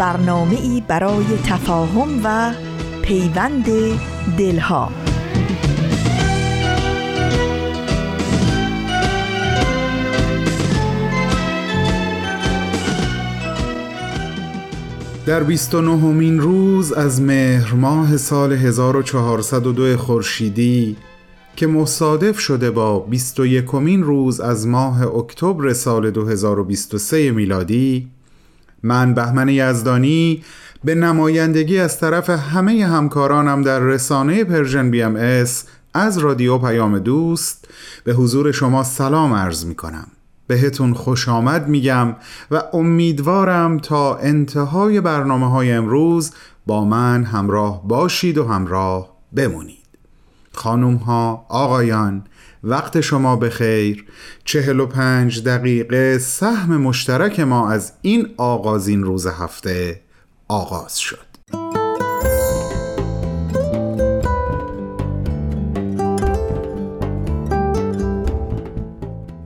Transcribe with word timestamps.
برنامه 0.00 0.56
ای 0.60 0.82
برای 0.88 1.24
تفاهم 1.44 2.20
و 2.24 2.52
پیوند 3.02 3.64
دلها. 4.38 4.92
در 15.26 15.42
29 15.42 15.90
همین 15.90 16.40
روز 16.40 16.92
از 16.92 17.22
مهر 17.22 17.74
ماه 17.74 18.16
سال 18.16 18.52
1402 18.52 19.96
خورشیدی 19.96 20.96
که 21.56 21.66
مصادف 21.66 22.38
شده 22.38 22.70
با 22.70 23.00
21 23.00 23.64
روز 24.02 24.40
از 24.40 24.66
ماه 24.66 25.16
اکتبر 25.16 25.72
سال 25.72 26.10
2023 26.10 27.30
میلادی 27.30 28.08
من 28.82 29.14
بهمن 29.14 29.48
یزدانی 29.48 30.44
به 30.84 30.94
نمایندگی 30.94 31.78
از 31.78 32.00
طرف 32.00 32.30
همه 32.30 32.86
همکارانم 32.86 33.62
در 33.62 33.78
رسانه 33.78 34.44
Persian 34.44 34.90
BMS 34.90 35.64
از 35.94 36.18
رادیو 36.18 36.58
پیام 36.58 36.98
دوست 36.98 37.68
به 38.04 38.12
حضور 38.12 38.52
شما 38.52 38.82
سلام 38.82 39.34
عرض 39.34 39.64
می 39.64 39.74
کنم 39.74 40.06
بهتون 40.46 40.94
خوش 40.94 41.28
آمد 41.28 41.68
میگم 41.68 42.16
و 42.50 42.62
امیدوارم 42.72 43.78
تا 43.78 44.16
انتهای 44.16 45.00
برنامه 45.00 45.50
های 45.50 45.72
امروز 45.72 46.32
با 46.66 46.84
من 46.84 47.24
همراه 47.24 47.88
باشید 47.88 48.38
و 48.38 48.48
همراه 48.48 49.16
بمونید. 49.32 49.76
خانم 50.52 50.94
ها 50.96 51.46
آقایان 51.48 52.22
وقت 52.64 53.00
شما 53.00 53.36
به 53.36 53.50
خیر 53.50 54.04
چهل 54.44 54.80
و 54.80 54.86
پنج 54.86 55.44
دقیقه 55.44 56.18
سهم 56.18 56.76
مشترک 56.76 57.40
ما 57.40 57.70
از 57.70 57.92
این 58.02 58.28
آغازین 58.36 59.04
روز 59.04 59.26
هفته 59.26 60.00
آغاز 60.48 60.98
شد. 60.98 61.30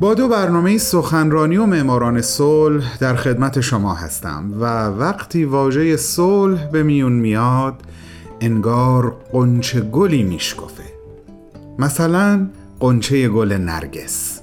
با 0.00 0.14
دو 0.14 0.28
برنامه 0.28 0.78
سخنرانی 0.78 1.56
و 1.56 1.66
معماران 1.66 2.22
صلح 2.22 2.96
در 2.98 3.14
خدمت 3.14 3.60
شما 3.60 3.94
هستم 3.94 4.52
و 4.60 4.86
وقتی 4.88 5.44
واژه 5.44 5.96
صلح 5.96 6.70
به 6.70 6.82
میون 6.82 7.12
میاد 7.12 7.74
انگار 8.40 9.16
قنچه 9.32 9.80
گلی 9.80 10.22
میشکفه. 10.22 10.84
مثلا 11.78 12.46
قنچه 12.80 13.28
گل 13.28 13.53
نرگس. 13.53 14.41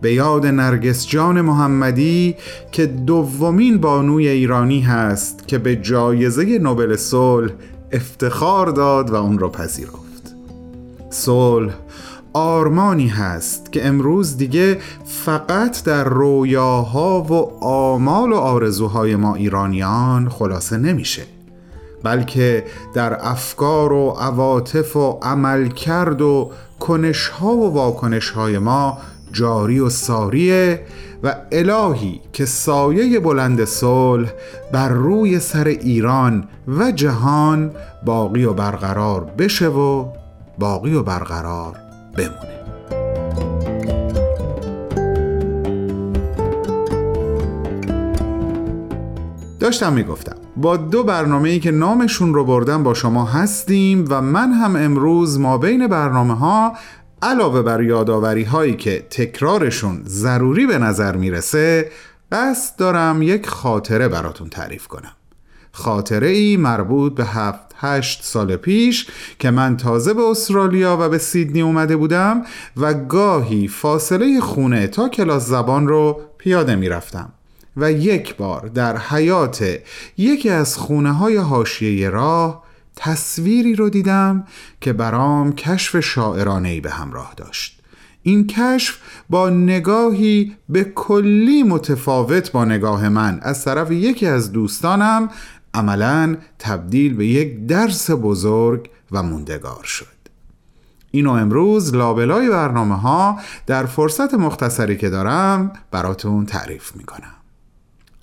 به 0.00 0.14
یاد 0.14 0.46
نرگس 0.46 1.06
جان 1.06 1.40
محمدی 1.40 2.34
که 2.72 2.86
دومین 2.86 3.78
بانوی 3.78 4.28
ایرانی 4.28 4.80
هست 4.80 5.48
که 5.48 5.58
به 5.58 5.76
جایزه 5.76 6.58
نوبل 6.58 6.96
صلح 6.96 7.52
افتخار 7.92 8.66
داد 8.66 9.10
و 9.10 9.14
اون 9.14 9.38
را 9.38 9.48
پذیرفت. 9.48 10.34
صلح 11.10 11.72
آرمانی 12.32 13.08
هست 13.08 13.72
که 13.72 13.86
امروز 13.86 14.36
دیگه 14.36 14.78
فقط 15.06 15.84
در 15.84 16.04
رویاها 16.04 17.22
و 17.22 17.64
آمال 17.64 18.32
و 18.32 18.36
آرزوهای 18.36 19.16
ما 19.16 19.34
ایرانیان 19.34 20.28
خلاصه 20.28 20.76
نمیشه. 20.76 21.22
بلکه 22.02 22.64
در 22.94 23.18
افکار 23.20 23.92
و 23.92 24.10
عواطف 24.10 24.96
و 24.96 25.18
عملکرد 25.22 26.22
و 26.22 26.50
کنش 26.80 27.28
ها 27.28 27.56
و 27.56 27.72
واکنش 27.72 28.30
های 28.30 28.58
ما 28.58 28.98
جاری 29.32 29.80
و 29.80 29.88
ساریه 29.88 30.80
و 31.22 31.36
الهی 31.52 32.20
که 32.32 32.44
سایه 32.44 33.20
بلند 33.20 33.64
صلح 33.64 34.32
بر 34.72 34.88
روی 34.88 35.38
سر 35.38 35.64
ایران 35.64 36.48
و 36.68 36.92
جهان 36.92 37.70
باقی 38.04 38.44
و 38.44 38.52
برقرار 38.52 39.24
بشه 39.24 39.68
و 39.68 40.08
باقی 40.58 40.94
و 40.94 41.02
برقرار 41.02 41.76
بمونه. 42.16 42.53
داشتم 49.64 49.92
می‌گفتم 49.92 50.36
با 50.56 50.76
دو 50.76 51.02
برنامه 51.02 51.50
ای 51.50 51.60
که 51.60 51.70
نامشون 51.70 52.34
رو 52.34 52.44
بردم 52.44 52.82
با 52.82 52.94
شما 52.94 53.24
هستیم 53.24 54.04
و 54.08 54.20
من 54.22 54.52
هم 54.52 54.76
امروز 54.76 55.40
ما 55.40 55.58
بین 55.58 55.86
برنامه 55.86 56.34
ها 56.34 56.72
علاوه 57.22 57.62
بر 57.62 57.82
یاداوری 57.82 58.42
هایی 58.42 58.76
که 58.76 59.06
تکرارشون 59.10 60.02
ضروری 60.06 60.66
به 60.66 60.78
نظر 60.78 61.16
می‌رسه 61.16 61.90
قصد 62.32 62.76
دارم 62.76 63.22
یک 63.22 63.46
خاطره 63.46 64.08
براتون 64.08 64.48
تعریف 64.48 64.86
کنم. 64.86 65.12
خاطره 65.72 66.28
ای 66.28 66.56
مربوط 66.56 67.14
به 67.14 67.24
هفت 67.24 67.74
هشت 67.76 68.22
سال 68.22 68.56
پیش 68.56 69.06
که 69.38 69.50
من 69.50 69.76
تازه 69.76 70.14
به 70.14 70.22
استرالیا 70.22 70.98
و 71.00 71.08
به 71.08 71.18
سیدنی 71.18 71.62
اومده 71.62 71.96
بودم 71.96 72.42
و 72.76 72.94
گاهی 72.94 73.68
فاصله 73.68 74.40
خونه 74.40 74.86
تا 74.86 75.08
کلاس 75.08 75.46
زبان 75.46 75.88
رو 75.88 76.20
پیاده 76.38 76.76
می‌رفتم. 76.76 77.32
و 77.76 77.92
یک 77.92 78.36
بار 78.36 78.66
در 78.66 78.98
حیات 78.98 79.78
یکی 80.16 80.50
از 80.50 80.76
خونه 80.76 81.12
های 81.12 81.36
هاشیه 81.36 82.10
راه 82.10 82.64
تصویری 82.96 83.74
رو 83.74 83.90
دیدم 83.90 84.44
که 84.80 84.92
برام 84.92 85.52
کشف 85.52 86.00
شاعرانه 86.00 86.68
ای 86.68 86.80
به 86.80 86.90
همراه 86.90 87.34
داشت. 87.36 87.80
این 88.22 88.46
کشف 88.46 88.98
با 89.30 89.50
نگاهی 89.50 90.56
به 90.68 90.84
کلی 90.84 91.62
متفاوت 91.62 92.52
با 92.52 92.64
نگاه 92.64 93.08
من. 93.08 93.40
از 93.42 93.64
طرف 93.64 93.90
یکی 93.90 94.26
از 94.26 94.52
دوستانم 94.52 95.30
عملا 95.74 96.36
تبدیل 96.58 97.14
به 97.14 97.26
یک 97.26 97.66
درس 97.66 98.10
بزرگ 98.10 98.90
و 99.12 99.22
موندگار 99.22 99.84
شد. 99.84 100.06
اینو 101.10 101.30
امروز 101.30 101.94
لابلای 101.94 102.50
برنامه 102.50 103.00
ها 103.00 103.38
در 103.66 103.86
فرصت 103.86 104.34
مختصری 104.34 104.96
که 104.96 105.10
دارم 105.10 105.72
براتون 105.90 106.46
تعریف 106.46 106.96
می‌کنم. 106.96 107.33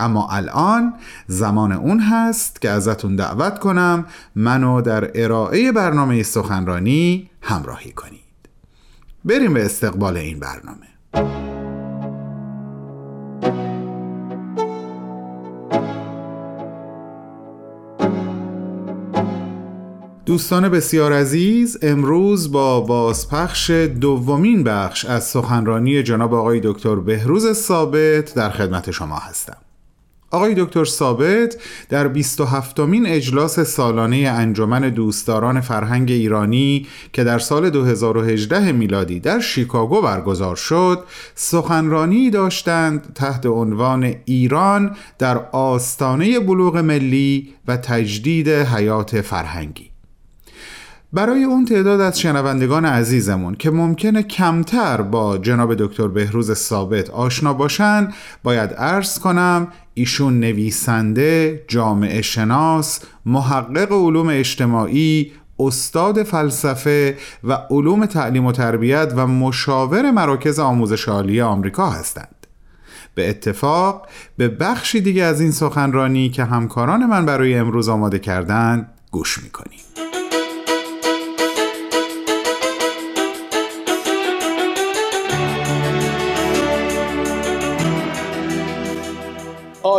اما 0.02 0.28
الان 0.32 0.94
زمان 1.28 1.72
اون 1.72 2.00
هست 2.00 2.62
که 2.62 2.70
ازتون 2.70 3.16
دعوت 3.16 3.60
کنم 3.60 4.06
منو 4.36 4.82
در 4.82 5.12
ارائه 5.16 5.72
برنامه 5.72 6.24
سخنرانی 6.24 7.30
همراهی 7.42 7.92
کنید. 7.92 8.22
بریم 9.26 9.54
به 9.54 9.66
استقبال 9.66 10.18
این 10.18 10.40
برنامه. 10.40 10.92
دوستان 20.26 20.70
بسیار 20.70 21.14
عزیز 21.14 21.78
امروز 21.82 22.52
با 22.52 22.82
بازپخش 22.82 23.70
دومین 23.72 24.64
بخش 24.64 25.06
از 25.06 25.24
سخنرانی 25.24 26.04
جناب 26.04 26.34
آقای 26.34 26.62
دکتر 26.64 26.96
بهروز 26.96 27.54
ثابت 27.54 28.36
در 28.36 28.50
خدمت 28.50 28.92
شما 28.92 29.16
هستم. 29.16 29.58
آقای 30.32 30.54
دکتر 30.58 30.86
ثابت 30.86 31.58
در 31.90 32.08
27 32.08 32.80
مین 32.80 33.06
اجلاس 33.06 33.60
سالانه 33.60 34.18
انجمن 34.18 34.90
دوستداران 34.90 35.62
فرهنگ 35.62 36.12
ایرانی 36.12 36.88
که 37.14 37.24
در 37.24 37.40
سال 37.40 37.70
2018 37.70 38.72
میلادی 38.72 39.20
در 39.20 39.40
شیکاگو 39.40 40.02
برگزار 40.02 40.56
شد 40.56 41.04
سخنرانی 41.36 42.30
داشتند 42.30 43.14
تحت 43.16 43.46
عنوان 43.46 44.14
ایران 44.26 44.96
در 45.18 45.38
آستانه 45.52 46.40
بلوغ 46.40 46.78
ملی 46.78 47.54
و 47.68 47.78
تجدید 47.78 48.50
حیات 48.50 49.22
فرهنگی. 49.22 49.92
برای 51.14 51.44
اون 51.44 51.66
تعداد 51.66 52.02
از 52.02 52.20
شنوندگان 52.20 52.86
عزیزمون 52.86 53.56
که 53.56 53.72
ممکنه 53.72 54.24
کمتر 54.24 55.02
با 55.02 55.38
جناب 55.38 55.76
دکتر 55.76 56.08
بهروز 56.08 56.54
ثابت 56.54 57.10
آشنا 57.10 57.54
باشن 57.54 58.08
باید 58.44 58.74
عرض 58.74 59.20
کنم 59.20 59.68
ایشون 59.94 60.40
نویسنده، 60.40 61.64
جامعه 61.68 62.22
شناس، 62.22 63.00
محقق 63.26 63.92
علوم 63.92 64.28
اجتماعی، 64.28 65.32
استاد 65.60 66.24
فلسفه 66.24 67.18
و 67.44 67.54
علوم 67.70 68.06
تعلیم 68.06 68.46
و 68.46 68.52
تربیت 68.52 69.14
و 69.16 69.28
مشاور 69.28 70.12
مراکز 70.12 70.60
آموزش 70.60 71.08
عالی 71.08 71.42
آمریکا 71.42 71.90
هستند. 71.90 72.36
به 73.16 73.30
اتفاق 73.30 74.08
به 74.38 74.50
بخشی 74.50 75.02
دیگه 75.02 75.24
از 75.24 75.42
این 75.42 75.52
سخنرانی 75.52 76.30
که 76.30 76.44
همکاران 76.44 77.06
من 77.06 77.26
برای 77.26 77.56
امروز 77.56 77.90
آماده 77.90 78.20
کردن 78.20 78.88
گوش 79.12 79.44
می‌کنیم 79.44 79.80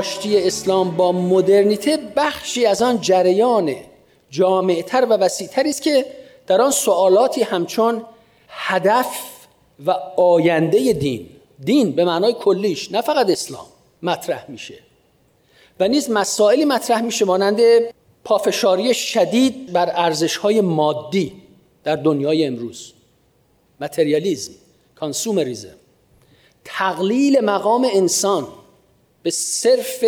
آشتی 0.03 0.47
اسلام 0.47 0.97
با 0.97 1.13
مدرنیته 1.13 1.99
بخشی 2.17 2.67
از 2.67 2.83
آن 2.83 3.01
جریان 3.01 3.75
جامعتر 4.31 5.05
و 5.05 5.09
وسیعتری 5.09 5.71
است 5.71 5.83
که 5.83 6.07
در 6.47 6.61
آن 6.61 6.71
سوالاتی 6.71 7.43
همچون 7.43 8.03
هدف 8.49 9.07
و 9.87 9.91
آینده 10.17 10.93
دین 10.93 11.29
دین 11.65 11.93
به 11.93 12.05
معنای 12.05 12.33
کلیش 12.33 12.93
نه 12.93 13.01
فقط 13.01 13.31
اسلام 13.31 13.67
مطرح 14.03 14.51
میشه 14.51 14.79
و 15.81 15.89
نیز 15.89 16.11
مسائلی 16.11 16.65
مطرح 16.65 17.01
میشه 17.01 17.25
مانند 17.25 17.61
پافشاری 18.25 18.95
شدید 18.95 19.73
بر 19.73 19.93
ارزش 19.95 20.37
های 20.37 20.61
مادی 20.61 21.33
در 21.85 21.97
دنیای 21.97 22.47
امروز 22.47 22.93
متریالیزم 23.81 24.53
کانسومریزم 24.95 25.77
تقلیل 26.65 27.41
مقام 27.41 27.89
انسان 27.93 28.49
به 29.23 29.31
صرف 29.31 30.05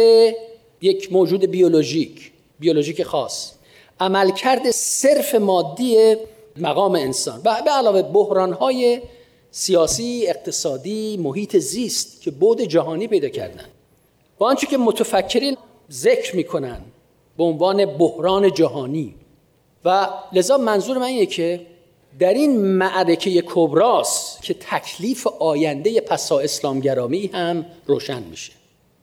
یک 0.81 1.13
موجود 1.13 1.45
بیولوژیک 1.45 2.33
بیولوژیک 2.59 3.03
خاص. 3.03 3.53
عملکرد 4.01 4.71
صرف 4.71 5.35
مادی 5.35 6.17
مقام 6.57 6.95
انسان. 6.95 7.41
و 7.45 7.63
به 7.65 7.71
علاوه 7.71 8.03
بحرانهای 8.03 9.01
سیاسی، 9.51 10.27
اقتصادی، 10.29 11.17
محیط 11.17 11.57
زیست 11.57 12.23
که 12.23 12.31
بود 12.31 12.61
جهانی 12.61 13.09
پیدا 13.09 13.29
کردن. 13.29 13.65
با 14.39 14.47
آنچه 14.47 14.67
که 14.67 14.77
متفکرین 14.77 15.57
ذکر 15.93 16.37
می‌کنن 16.37 16.81
به 17.37 17.45
عنوان 17.45 17.87
بحران 17.87 18.53
جهانی. 18.53 19.15
و 19.85 20.09
لذا 20.33 20.59
منظور 20.59 20.99
من 20.99 21.05
اینه 21.05 21.27
که 21.27 21.67
در 22.19 22.35
این 22.35 22.59
معرکه 22.59 23.43
کبراس 23.43 24.39
که 24.43 24.55
تکلیف 24.55 25.27
آینده 25.27 26.01
پسا 26.01 26.39
اسلامگرامی 26.39 27.31
هم 27.33 27.67
روشن 27.87 28.23
میشه. 28.23 28.53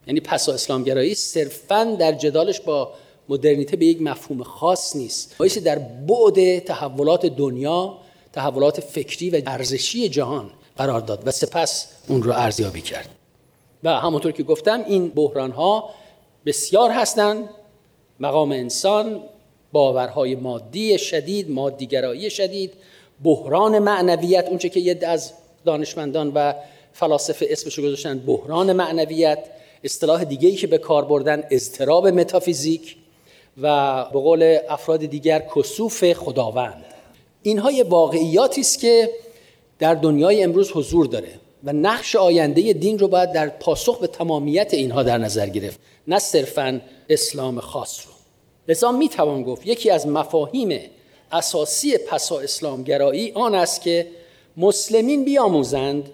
یعنی 0.07 0.19
پسا 0.19 0.53
اسلامگرایی 0.53 1.15
صرفا 1.15 1.95
در 1.99 2.11
جدالش 2.11 2.59
با 2.59 2.93
مدرنیته 3.29 3.77
به 3.77 3.85
یک 3.85 4.01
مفهوم 4.01 4.43
خاص 4.43 4.95
نیست. 4.95 5.35
بایستی 5.37 5.59
در 5.59 5.79
بعد 5.79 6.59
تحولات 6.59 7.25
دنیا 7.25 7.97
تحولات 8.33 8.79
فکری 8.79 9.29
و 9.29 9.41
ارزشی 9.45 10.09
جهان 10.09 10.49
قرار 10.77 11.01
داد 11.01 11.23
و 11.25 11.31
سپس 11.31 11.87
اون 12.07 12.23
رو 12.23 12.31
ارزیابی 12.31 12.81
کرد. 12.81 13.09
و 13.83 13.99
همونطور 13.99 14.31
که 14.31 14.43
گفتم 14.43 14.83
این 14.87 15.09
بحران 15.09 15.51
ها 15.51 15.89
بسیار 16.45 16.91
هستند. 16.91 17.49
مقام 18.19 18.51
انسان 18.51 19.23
باورهای 19.71 20.35
مادی 20.35 20.97
شدید 20.97 21.51
مادیگرایی 21.51 22.29
شدید 22.29 22.73
بحران 23.23 23.79
معنویت 23.79 24.47
اونچه 24.47 24.69
که 24.69 24.79
یه 24.79 24.99
از 25.07 25.33
دانشمندان 25.65 26.31
و 26.35 26.53
فلاسفه 26.93 27.47
اسمش 27.49 27.77
رو 27.77 27.83
گذاشتن 27.83 28.19
بحران 28.19 28.73
معنویت. 28.73 29.39
اصطلاح 29.83 30.23
دیگه 30.23 30.49
ای 30.49 30.55
که 30.55 30.67
به 30.67 30.77
کار 30.77 31.05
بردن 31.05 31.43
اضطراب 31.51 32.07
متافیزیک 32.07 32.97
و 33.61 34.05
به 34.13 34.19
قول 34.19 34.57
افراد 34.69 35.05
دیگر 35.05 35.39
کسوف 35.55 36.13
خداوند. 36.13 36.85
اینها 37.41 37.71
یه 37.71 37.83
واقعیاتی 37.83 38.61
است 38.61 38.79
که 38.79 39.09
در 39.79 39.93
دنیای 39.93 40.43
امروز 40.43 40.71
حضور 40.71 41.05
داره 41.05 41.39
و 41.63 41.73
نقش 41.73 42.15
آینده 42.15 42.73
دین 42.73 42.99
رو 42.99 43.07
باید 43.07 43.31
در 43.31 43.49
پاسخ 43.49 43.99
به 43.99 44.07
تمامیت 44.07 44.73
اینها 44.73 45.03
در 45.03 45.17
نظر 45.17 45.49
گرفت 45.49 45.79
نه 46.07 46.19
صرفا 46.19 46.81
اسلام 47.09 47.59
خاص 47.59 48.07
رو. 48.07 48.11
لذا 48.67 48.91
می 48.91 49.09
توان 49.09 49.43
گفت 49.43 49.67
یکی 49.67 49.89
از 49.89 50.07
مفاهیم 50.07 50.79
اساسی 51.31 51.97
پسا 51.97 52.39
اسلامگرایی 52.39 53.31
آن 53.31 53.55
است 53.55 53.81
که 53.81 54.07
مسلمین 54.57 55.25
بیاموزند 55.25 56.09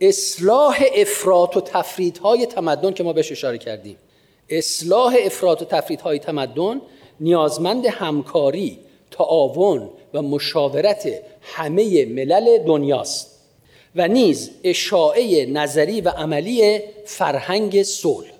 اصلاح 0.00 0.84
افراط 0.94 1.56
و 1.56 1.60
تفریدهای 1.60 2.46
تمدن 2.46 2.92
که 2.92 3.02
ما 3.02 3.12
بهش 3.12 3.32
اشاره 3.32 3.58
کردیم. 3.58 3.96
اصلاح 4.48 5.16
افراط 5.24 5.62
و 5.62 5.64
تفریدهای 5.64 6.18
تمدن 6.18 6.80
نیازمند 7.20 7.86
همکاری 7.86 8.78
تعاون 9.10 9.90
و 10.14 10.22
مشاورت 10.22 11.08
همه 11.42 12.04
ملل 12.04 12.64
دنیاست 12.64 13.40
و 13.96 14.08
نیز 14.08 14.50
اشاعه 14.64 15.46
نظری 15.46 16.00
و 16.00 16.08
عملی 16.08 16.80
فرهنگ 17.04 17.82
صلح. 17.82 18.30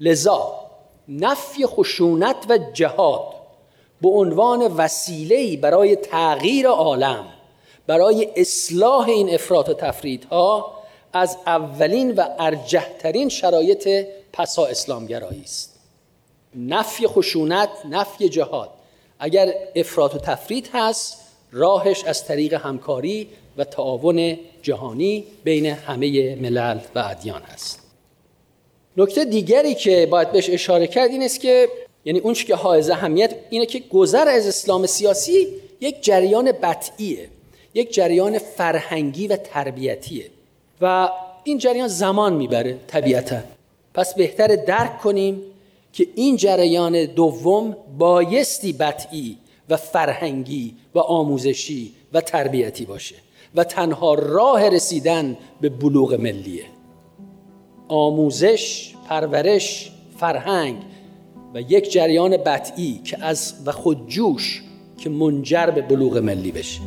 لذا 0.00 0.60
نفی 1.08 1.66
خشونت 1.66 2.36
و 2.48 2.58
جهاد 2.72 3.34
به 4.02 4.08
عنوان 4.08 4.60
وسیله‌ای 4.60 5.56
برای 5.56 5.96
تغییر 5.96 6.66
عالم 6.66 7.33
برای 7.86 8.28
اصلاح 8.36 9.08
این 9.08 9.34
افراط 9.34 9.68
و 9.68 9.74
تفریدها 9.74 10.74
از 11.12 11.36
اولین 11.46 12.14
و 12.14 12.24
ارجهترین 12.38 13.28
شرایط 13.28 14.06
پسا 14.32 14.66
اسلامگرایی 14.66 15.42
است. 15.42 15.80
نفی 16.54 17.06
خشونت 17.06 17.68
نفی 17.90 18.28
جهاد. 18.28 18.70
اگر 19.18 19.54
افراط 19.76 20.14
و 20.14 20.18
تفرید 20.18 20.70
هست 20.72 21.20
راهش 21.52 22.04
از 22.04 22.24
طریق 22.24 22.54
همکاری 22.54 23.28
و 23.56 23.64
تعاون 23.64 24.38
جهانی 24.62 25.24
بین 25.44 25.66
همه 25.66 26.34
ملل 26.34 26.78
و 26.94 26.98
ادیان 26.98 27.42
است. 27.42 27.80
نکته 28.96 29.24
دیگری 29.24 29.74
که 29.74 30.06
باید 30.10 30.32
بهش 30.32 30.50
اشاره 30.50 30.86
کرد 30.86 31.10
این 31.10 31.22
است 31.22 31.40
که 31.40 31.68
یعنی 32.04 32.18
اون 32.18 32.34
که 32.34 32.54
حائز 32.54 32.90
اهمیت 32.90 33.34
اینه 33.50 33.66
که 33.66 33.78
گذر 33.78 34.28
از 34.28 34.46
اسلام 34.46 34.86
سیاسی 34.86 35.48
یک 35.80 36.02
جریان 36.02 36.52
بطعیه 36.52 37.28
یک 37.74 37.94
جریان 37.94 38.38
فرهنگی 38.38 39.26
و 39.26 39.36
تربیتیه. 39.36 40.30
و 40.80 41.08
این 41.44 41.58
جریان 41.58 41.88
زمان 41.88 42.34
می‌بره 42.34 42.78
طبیعتا. 42.86 43.40
پس 43.94 44.14
بهتر 44.14 44.46
درک 44.46 44.98
کنیم 44.98 45.42
که 45.92 46.06
این 46.14 46.36
جریان 46.36 47.04
دوم 47.04 47.76
بایستی 47.98 48.72
بطعی 48.72 49.38
و 49.68 49.76
فرهنگی 49.76 50.74
و 50.94 50.98
آموزشی 50.98 51.92
و 52.12 52.20
تربیتی 52.20 52.84
باشه 52.84 53.14
و 53.54 53.64
تنها 53.64 54.14
راه 54.14 54.68
رسیدن 54.68 55.36
به 55.60 55.68
بلوغ 55.68 56.14
ملیه. 56.14 56.64
آموزش، 57.88 58.94
پرورش، 59.08 59.92
فرهنگ 60.18 60.76
و 61.54 61.60
یک 61.60 61.92
جریان 61.92 62.36
بطعی 62.36 63.00
که 63.04 63.24
از 63.24 63.54
و 63.66 63.72
خودجوش 63.72 64.62
که 64.98 65.10
منجر 65.10 65.66
به 65.66 65.82
بلوغ 65.82 66.18
ملی 66.18 66.52
بشه. 66.52 66.80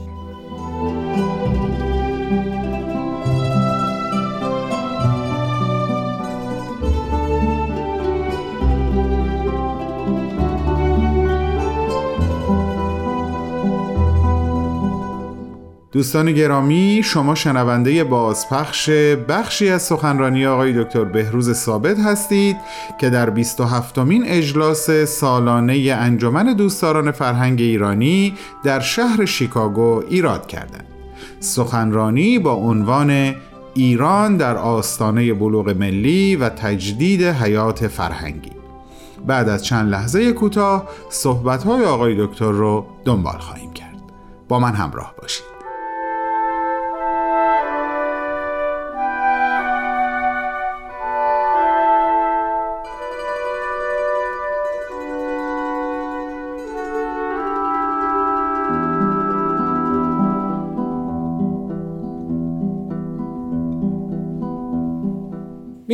دوستان 15.97 16.31
گرامی 16.31 17.01
شما 17.03 17.35
شنونده 17.35 18.03
بازپخش 18.03 18.89
بخشی 19.29 19.69
از 19.69 19.81
سخنرانی 19.81 20.45
آقای 20.45 20.83
دکتر 20.83 21.03
بهروز 21.03 21.53
ثابت 21.53 21.99
هستید 21.99 22.57
که 22.99 23.09
در 23.09 23.29
27 23.29 23.99
مین 23.99 24.23
اجلاس 24.27 24.91
سالانه 24.91 25.97
انجمن 25.99 26.53
دوستداران 26.53 27.11
فرهنگ 27.11 27.61
ایرانی 27.61 28.33
در 28.63 28.79
شهر 28.79 29.25
شیکاگو 29.25 30.03
ایراد 30.09 30.47
کردند. 30.47 30.85
سخنرانی 31.39 32.39
با 32.39 32.53
عنوان 32.53 33.35
ایران 33.73 34.37
در 34.37 34.57
آستانه 34.57 35.33
بلوغ 35.33 35.69
ملی 35.69 36.35
و 36.35 36.49
تجدید 36.49 37.23
حیات 37.23 37.87
فرهنگی. 37.87 38.51
بعد 39.27 39.49
از 39.49 39.65
چند 39.65 39.91
لحظه 39.91 40.33
کوتاه 40.33 40.89
صحبت‌های 41.09 41.85
آقای 41.85 42.25
دکتر 42.25 42.51
رو 42.51 42.85
دنبال 43.05 43.37
خواهیم 43.37 43.73
کرد. 43.73 44.01
با 44.47 44.59
من 44.59 44.73
همراه 44.73 45.13
باشید. 45.21 45.56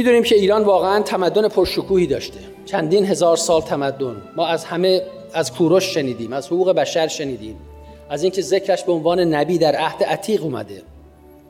می‌دونیم 0.03 0.23
که 0.23 0.35
ایران 0.35 0.63
واقعا 0.63 1.01
تمدن 1.01 1.47
پرشکوهی 1.47 2.07
داشته. 2.07 2.39
چندین 2.65 3.05
هزار 3.05 3.37
سال 3.37 3.61
تمدن. 3.61 4.21
ما 4.35 4.47
از 4.47 4.65
همه 4.65 5.01
از 5.33 5.53
کوروش 5.53 5.83
شنیدیم 5.83 6.33
از 6.33 6.47
حقوق 6.47 6.71
بشر 6.71 7.07
شنیدیم. 7.07 7.55
از 8.09 8.23
اینکه 8.23 8.41
ذکرش 8.41 8.83
به 8.83 8.91
عنوان 8.91 9.19
نبی 9.19 9.57
در 9.57 9.75
عهد 9.75 10.03
عتیق 10.03 10.43
اومده. 10.43 10.81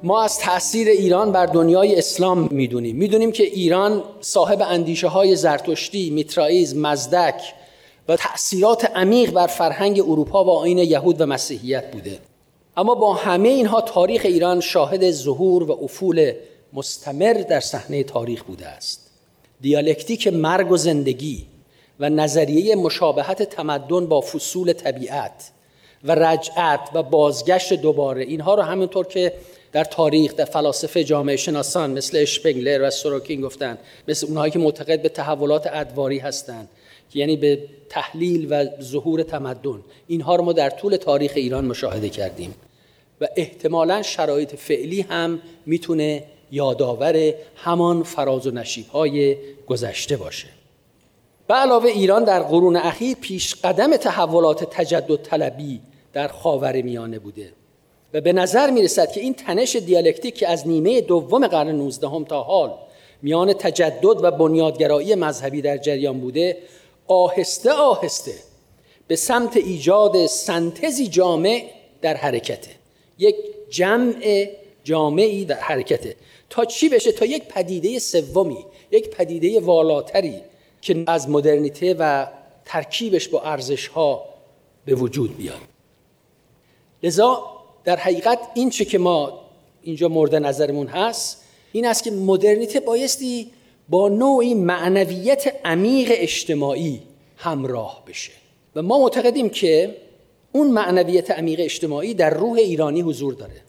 ما 0.04 0.24
از 0.24 0.40
تاثیر 0.40 0.88
ایران 0.88 1.32
بر 1.32 1.46
دنیای 1.46 1.96
اسلام 1.96 2.48
می‌دونیم. 2.52 2.96
می‌دونیم 2.96 3.32
که 3.32 3.44
ایران 3.44 4.04
صاحب 4.22 4.62
اندیشه 4.62 5.08
های 5.08 5.36
زرتشتی، 5.36 6.10
میترائیز، 6.10 6.78
مزدک 6.78 7.42
و 8.08 8.16
تأثیرات 8.16 8.92
عمیق 8.96 9.32
بر 9.32 9.48
فرهنگ 9.48 10.00
اروپا 10.00 10.46
و 10.46 10.50
آین 10.50 10.78
یهود 10.78 11.22
و 11.22 11.26
مسیحیت 11.26 11.92
بوده. 11.92 12.18
اما 12.78 12.96
با 12.96 13.14
همه 13.14 13.50
اینها 13.50 13.82
تاریخ 13.82 14.22
ایران 14.26 14.60
شاهد 14.60 15.12
ظهور 15.12 15.64
و 15.64 15.80
افول 15.84 16.32
مستمر 16.74 17.34
در 17.34 17.60
صحنه 17.60 18.04
تاریخ 18.04 18.44
بوده 18.44 18.68
است. 18.68 19.12
دیالکتیک 19.62 20.28
مرگ 20.28 20.72
و 20.72 20.78
زندگی 20.78 21.46
و 22.00 22.10
نظریه 22.10 22.76
مشابهت 22.76 23.44
تمدن 23.44 24.06
با 24.06 24.22
فصول 24.22 24.74
طبیعت 24.74 25.52
و 26.04 26.16
رجعت 26.16 26.80
و 26.94 27.04
بازگشت 27.04 27.74
دوباره 27.74 28.24
اینها 28.24 28.56
رو 28.56 28.64
همینطور 28.64 29.08
که 29.08 29.34
در 29.72 29.84
تاریخ 29.84 30.36
در 30.36 30.46
فلاسفه 30.46 31.04
جامعه 31.04 31.36
شناسان 31.36 31.92
مثل 31.92 32.18
اشپنگلر 32.18 32.88
و 32.88 32.90
سوروکین 32.90 33.42
گفتن 33.42 33.78
مثل 34.08 34.28
اونهایی 34.28 34.52
که 34.52 34.60
معتقد 34.60 35.02
به 35.02 35.10
تحولات 35.10 35.68
ادواری 35.74 36.20
هستند 36.20 36.70
یعنی 37.14 37.38
به 37.38 37.60
تحلیل 37.90 38.48
و 38.50 38.66
ظهور 38.82 39.24
تمدن. 39.24 39.80
اینها 40.08 40.36
رو 40.36 40.44
ما 40.44 40.54
در 40.54 40.70
طول 40.70 40.96
تاریخ 40.96 41.32
ایران 41.36 41.66
مشاهده 41.66 42.10
کردیم. 42.10 42.56
و 43.22 43.28
احتمالا 43.36 44.02
شرایط 44.02 44.56
فعلی 44.56 45.02
هم 45.02 45.40
می‌تونه 45.66 46.24
یادآور 46.54 47.34
همان 47.56 48.04
فراز 48.04 48.48
و 48.48 48.52
نشیب 48.52 48.88
های 48.88 49.38
گذشته 49.68 50.18
باشه. 50.18 50.48
به 51.48 51.54
علاوه 51.54 51.90
ایران 51.90 52.24
در 52.24 52.40
قرون 52.40 52.76
اخیر 52.76 53.18
پیش 53.22 53.56
قدم 53.56 53.98
تحولات 53.98 54.64
تجدد 54.64 55.16
طلبی 55.16 55.82
در 56.14 56.28
خاور 56.28 56.82
میانه 56.82 57.20
بوده 57.20 57.54
و 58.14 58.22
به 58.22 58.34
نظر 58.34 58.70
می 58.70 58.82
رسد 58.82 59.12
که 59.12 59.22
این 59.22 59.34
تنش 59.34 59.76
دیالکتیک 59.76 60.36
که 60.36 60.48
از 60.48 60.68
نیمه 60.68 61.02
دوم 61.02 61.48
قرن 61.48 61.72
19 61.72 62.24
تا 62.30 62.44
حال 62.44 62.74
میان 63.22 63.54
تجدد 63.54 64.24
و 64.24 64.32
بنیادگرایی 64.32 65.16
مذهبی 65.16 65.62
در 65.62 65.78
جریان 65.78 66.20
بوده 66.20 66.58
آهسته 67.08 67.72
آهسته 67.72 68.34
به 69.08 69.16
سمت 69.16 69.58
ایجاد 69.58 70.26
سنتزی 70.26 71.08
جامع 71.08 71.64
در 72.02 72.14
حرکته. 72.14 72.72
یک 73.18 73.36
جمع 73.70 74.48
جامعی 74.84 75.46
در 75.46 75.60
حرکته. 75.60 76.16
تا 76.50 76.66
چی 76.66 76.90
بشه؟ 76.90 77.12
تا 77.12 77.26
یک 77.26 77.44
پدیده 77.44 78.00
سومی 78.00 78.66
یک 78.92 79.10
پدیده 79.10 79.60
والاتری 79.60 80.42
که 80.82 81.04
از 81.08 81.30
مدرنیته 81.30 81.96
و 82.00 82.28
ترکیبش 82.66 83.28
با 83.28 83.42
ارزش 83.42 83.88
ها 83.88 84.26
به 84.86 84.96
وجود 84.96 85.38
بیاد. 85.38 85.62
لذا 87.04 87.44
در 87.84 87.96
حقیقت 87.96 88.40
این 88.54 88.70
چه 88.70 88.86
که 88.86 88.98
ما 88.98 89.40
اینجا 89.82 90.08
مورد 90.08 90.36
نظرمون 90.36 90.88
هست 90.88 91.44
این 91.72 91.86
است 91.86 92.04
که 92.04 92.12
مدرنیته 92.12 92.80
بایستی 92.80 93.52
با 93.90 94.10
نوعی 94.10 94.54
معنویت 94.54 95.56
عمیق 95.66 96.12
اجتماعی 96.12 97.02
همراه 97.38 98.04
بشه. 98.08 98.32
و 98.76 98.82
ما 98.82 99.00
معتقدیم 99.00 99.50
که 99.50 99.96
اون 100.52 100.72
معنویت 100.72 101.32
عمیق 101.32 101.60
اجتماعی 101.60 102.14
در 102.14 102.30
روح 102.30 102.58
ایرانی 102.58 103.02
حضور 103.02 103.34
داره. 103.34 103.62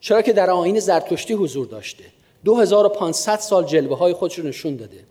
چرا 0.00 0.22
که 0.22 0.32
در 0.32 0.50
آین 0.50 0.80
زرتشتی 0.80 1.34
حضور 1.34 1.66
داشته. 1.66 2.04
2500 2.44 3.38
سال 3.38 3.64
جلوه 3.64 3.98
های 3.98 4.12
خودش 4.12 4.38
رو 4.38 4.48
نشون 4.48 4.76
داده. 4.76 5.04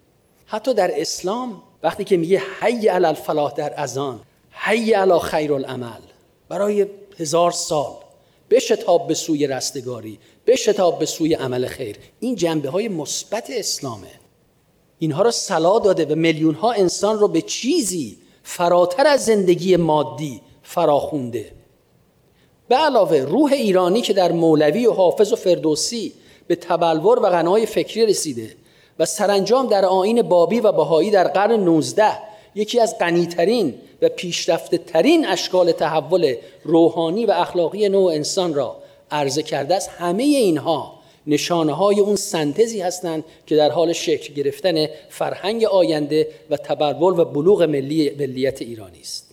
حتی 0.46 0.74
در 0.74 1.01
اسلام 1.01 1.62
وقتی 1.84 2.03
که 2.03 2.17
میگه 2.17 2.41
حی 2.62 2.88
علی 2.88 3.06
الفلاح 3.06 3.53
در 3.53 3.74
اذان 3.77 4.20
حی 4.51 4.94
علی 4.94 5.20
خیر 5.20 5.53
العمل 5.53 6.00
برای 6.50 6.88
هزار 7.20 7.51
سال 7.51 7.96
بشتاب 8.50 9.08
به 9.08 9.13
سوی 9.13 9.48
رستگاری 9.48 10.20
بشتاب 10.48 11.00
به 11.00 11.06
سوی 11.06 11.34
عمل 11.34 11.67
خیر. 11.67 11.98
این 12.20 12.36
جنبه 12.36 12.70
های 12.70 12.88
مثبت 12.88 13.48
اسلامه. 13.50 14.12
اینها 15.00 15.22
رو 15.22 15.32
سلا 15.32 15.79
داده 15.79 16.06
و 16.06 16.15
میلیون 16.15 16.56
ها 16.56 16.72
انسان 16.72 17.20
رو 17.20 17.27
به 17.27 17.41
چیزی 17.41 18.17
فراتر 18.44 19.08
از 19.08 19.25
زندگی 19.25 19.75
مادی 19.75 20.41
فراخونده. 20.63 21.51
به 22.67 22.75
علاوه 22.75 23.17
روح 23.17 23.53
ایرانی 23.53 24.01
که 24.01 24.13
در 24.13 24.31
مولوی 24.31 24.86
و 24.88 24.91
حافظ 24.91 25.33
و 25.33 25.36
فردوسی 25.36 26.13
به 26.47 26.55
تبلور 26.55 27.19
و 27.19 27.29
غنای 27.29 27.65
فکری 27.65 28.05
رسیده 28.05 28.55
و 29.00 29.05
سرانجام 29.05 29.67
در 29.67 29.86
آین 29.86 30.21
بابی 30.21 30.59
و 30.59 30.71
بهایی 30.71 31.12
در 31.12 31.27
قرن 31.27 31.51
19 31.51 32.12
یکی 32.55 32.79
از 32.79 32.97
غنیترین 33.00 33.74
و 34.01 34.09
پیشرفته 34.09 34.77
ترین 34.77 35.27
اشکال 35.27 35.71
تحول 35.71 36.36
روحانی 36.63 37.25
و 37.25 37.31
اخلاقی 37.31 37.89
نوع 37.89 38.12
انسان 38.12 38.53
را 38.53 38.75
عرضه 39.12 39.43
کرده 39.43 39.75
است 39.75 39.89
همه 39.89 40.24
اینها 40.24 40.97
نشانه 41.27 41.74
های 41.74 42.00
اون 42.00 42.15
سنتزی 42.15 42.81
هستند 42.81 43.24
که 43.45 43.55
در 43.55 43.71
حال 43.71 43.93
شکل 43.93 44.33
گرفتن 44.33 44.88
فرهنگ 45.09 45.63
آینده 45.63 46.27
و 46.50 46.57
تبلور 46.57 47.19
و 47.19 47.25
بلوغ 47.25 47.63
ملی 47.63 48.09
ملیت 48.19 48.62
ایرانی 48.62 49.00
است. 49.01 49.26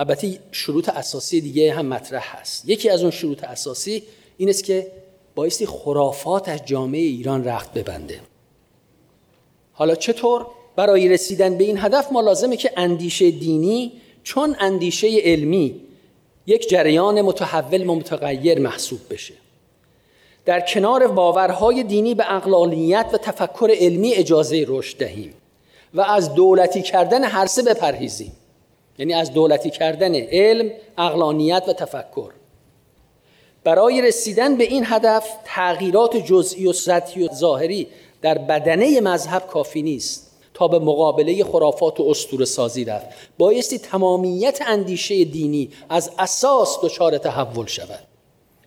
البته 0.00 0.38
شروط 0.52 0.88
اساسی 0.88 1.40
دیگه 1.40 1.72
هم 1.72 1.86
مطرح 1.86 2.40
هست. 2.40 2.68
یکی 2.68 2.90
از 2.90 3.02
اون 3.02 3.10
شروط 3.10 3.44
اساسی 3.44 4.02
این 4.36 4.48
است 4.48 4.64
که 4.64 4.92
بایستی 5.34 5.66
خرافات 5.66 6.48
از 6.48 6.60
جامعه 6.64 7.00
ایران 7.00 7.44
رخت 7.44 7.72
ببنده. 7.72 8.20
حالا 9.72 9.94
چطور 9.94 10.46
برای 10.76 11.08
رسیدن 11.08 11.58
به 11.58 11.64
این 11.64 11.78
هدف؟ 11.78 12.12
ما 12.12 12.20
لازمه 12.20 12.56
که 12.56 12.72
اندیشه 12.76 13.30
دینی 13.30 13.92
چون 14.22 14.56
اندیشه 14.60 15.08
علمی 15.22 15.80
یک 16.46 16.68
جریان 16.68 17.22
متحول 17.22 17.88
و 17.88 17.94
متغیر 17.94 18.58
محسوب 18.58 19.00
بشه. 19.10 19.34
در 20.44 20.60
کنار 20.60 21.06
باورهای 21.06 21.82
دینی 21.82 22.14
به 22.14 22.34
اقلانیت 22.34 23.06
و 23.12 23.18
تفکر 23.18 23.70
علمی 23.80 24.14
اجازه 24.14 24.64
رشد 24.68 24.98
دهیم 24.98 25.34
و 25.94 26.00
از 26.00 26.34
دولتی 26.34 26.82
کردن 26.82 27.24
هر 27.24 27.46
سه 27.46 27.62
بپرهیزیم. 27.62 28.32
یعنی 29.00 29.14
از 29.14 29.32
دولتی 29.32 29.70
کردن 29.70 30.14
علم، 30.14 30.70
اقلانیت 30.98 31.64
و 31.68 31.72
تفکر. 31.72 32.30
برای 33.64 34.02
رسیدن 34.02 34.56
به 34.56 34.64
این 34.64 34.84
هدف 34.86 35.28
تغییرات 35.44 36.16
جزئی 36.16 36.66
و 36.66 36.72
سطحی 36.72 37.22
و 37.22 37.34
ظاهری 37.34 37.86
در 38.22 38.38
بدنه 38.38 39.00
مذهب 39.00 39.46
کافی 39.46 39.82
نیست 39.82 40.30
تا 40.54 40.68
به 40.68 40.78
مقابله 40.78 41.44
خرافات 41.44 42.00
و 42.00 42.02
اسطوره 42.02 42.44
سازی 42.44 42.84
رفت. 42.84 43.06
بایستی 43.38 43.78
تمامیت 43.78 44.60
اندیشه 44.66 45.24
دینی 45.24 45.70
از 45.88 46.10
اساس 46.18 46.78
دچار 46.82 47.18
تحول 47.18 47.66
شود. 47.66 48.06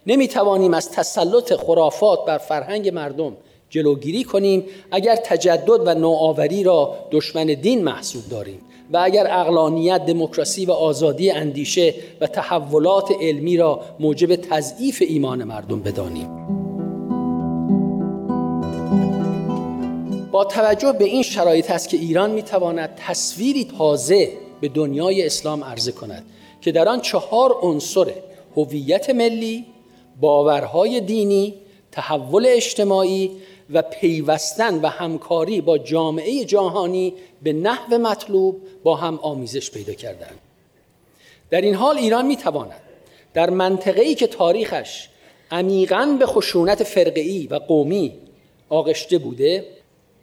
نمی 0.07 0.27
توانیم 0.27 0.73
از 0.73 0.91
تسلط 0.91 1.53
خرافات 1.53 2.25
بر 2.25 2.37
فرهنگ 2.37 2.89
مردم 2.89 3.37
جلوگیری 3.69 4.23
کنیم 4.23 4.65
اگر 4.91 5.15
تجدد 5.15 5.87
و 5.87 5.93
نوآوری 5.93 6.63
را 6.63 6.95
دشمن 7.11 7.45
دین 7.45 7.83
محسوب 7.83 8.29
داریم. 8.29 8.61
و 8.93 8.97
اگر 9.03 9.27
اقلانیت 9.31 10.05
دموکراسی 10.05 10.65
و 10.65 10.71
آزادی 10.71 11.31
اندیشه 11.31 11.93
و 12.21 12.27
تحولات 12.27 13.11
علمی 13.21 13.57
را 13.57 13.81
موجب 13.99 14.35
تضعیف 14.35 15.03
ایمان 15.07 15.43
مردم 15.43 15.79
بدانیم. 15.79 16.29
با 20.31 20.45
توجه 20.45 20.91
به 20.91 21.05
این 21.05 21.23
شرایط 21.23 21.71
است 21.71 21.89
که 21.89 21.97
ایران 21.97 22.31
می‌تواند 22.31 22.89
تصویری 23.07 23.65
تازه 23.77 24.29
به 24.61 24.67
دنیای 24.67 25.25
اسلام 25.25 25.63
عرضه 25.63 25.91
کند 25.91 26.25
که 26.61 26.71
در 26.71 26.89
آن 26.89 27.01
چهار 27.01 27.55
عنصر 27.61 28.11
هویت 28.55 29.09
ملی 29.09 29.65
باورهای 30.21 31.01
دینی 31.01 31.53
تحول 31.91 32.45
اجتماعی 32.49 33.31
و 33.69 33.81
پیوستن 33.81 34.81
و 34.81 34.87
همکاری 34.87 35.61
با 35.61 35.77
جامعه 35.77 36.45
جهانی 36.45 37.13
به 37.43 37.53
نحو 37.53 37.97
مطلوب 37.97 38.61
با 38.83 38.95
هم 38.95 39.19
آمیزش 39.19 39.71
پیدا 39.71 39.93
کردند 39.93 40.39
در 41.49 41.61
این 41.61 41.75
حال 41.75 41.97
ایران 41.97 42.25
می‌تواند 42.25 42.81
در 43.33 43.49
منطقه‌ای 43.49 44.15
که 44.15 44.27
تاریخش 44.27 45.09
عمیقا 45.51 46.15
به 46.19 46.25
خشونت 46.25 46.83
فرقه‌ای 46.83 47.47
و 47.47 47.55
قومی 47.55 48.13
آغشته 48.69 49.17
بوده 49.17 49.65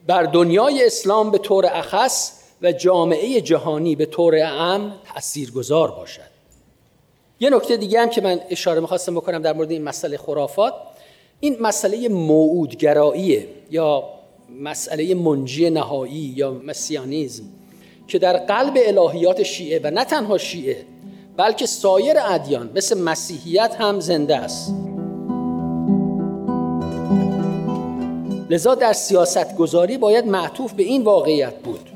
بر 0.07 0.23
دنیای 0.23 0.87
اسلام 0.87 1.31
به 1.31 1.39
طور 1.39 1.67
اخص 1.67 2.33
و 2.63 2.73
جامعه 2.73 3.41
جهانی 3.41 3.97
به 3.97 4.07
طور 4.07 4.35
اعم 4.35 4.95
تاثیرگذار 5.15 5.91
باشد. 5.91 6.31
یه 7.41 7.51
نکته 7.51 7.77
دیگه 7.77 8.01
هم 8.01 8.11
که 8.11 8.21
من 8.21 8.41
اشاره 8.51 8.81
می‌خواستم 8.81 9.15
بکنم 9.15 9.43
در 9.43 9.53
مورد 9.53 9.71
این 9.71 9.83
مسئله 9.83 10.17
خرافات 10.17 10.75
این 11.41 11.57
مسئله 11.61 12.09
موعودگراییه 12.09 13.47
یا 13.71 14.05
مسئله 14.61 15.15
منجی 15.15 15.71
نهایی 15.71 16.35
یا 16.37 16.53
مسیانیزم 16.53 17.45
که 18.09 18.19
در 18.19 18.37
قلب 18.37 18.79
الهیات 18.87 19.43
شیعه 19.43 19.81
و 19.85 19.91
نه 19.91 20.05
تنها 20.05 20.39
شیعه 20.39 20.85
بلکه 21.37 21.67
سایر 21.67 22.17
ادیان 22.19 22.71
مثل 22.75 23.01
مسیحیت 23.01 23.77
هم 23.79 24.01
زنده 24.01 24.37
است. 24.37 24.75
لذا 28.51 28.75
در 28.75 28.93
سیاست 28.93 29.57
گذاری 29.57 29.99
باید 29.99 30.27
معطوف 30.27 30.73
به 30.73 30.83
این 30.83 31.03
واقعیت 31.03 31.55
بود. 31.55 31.91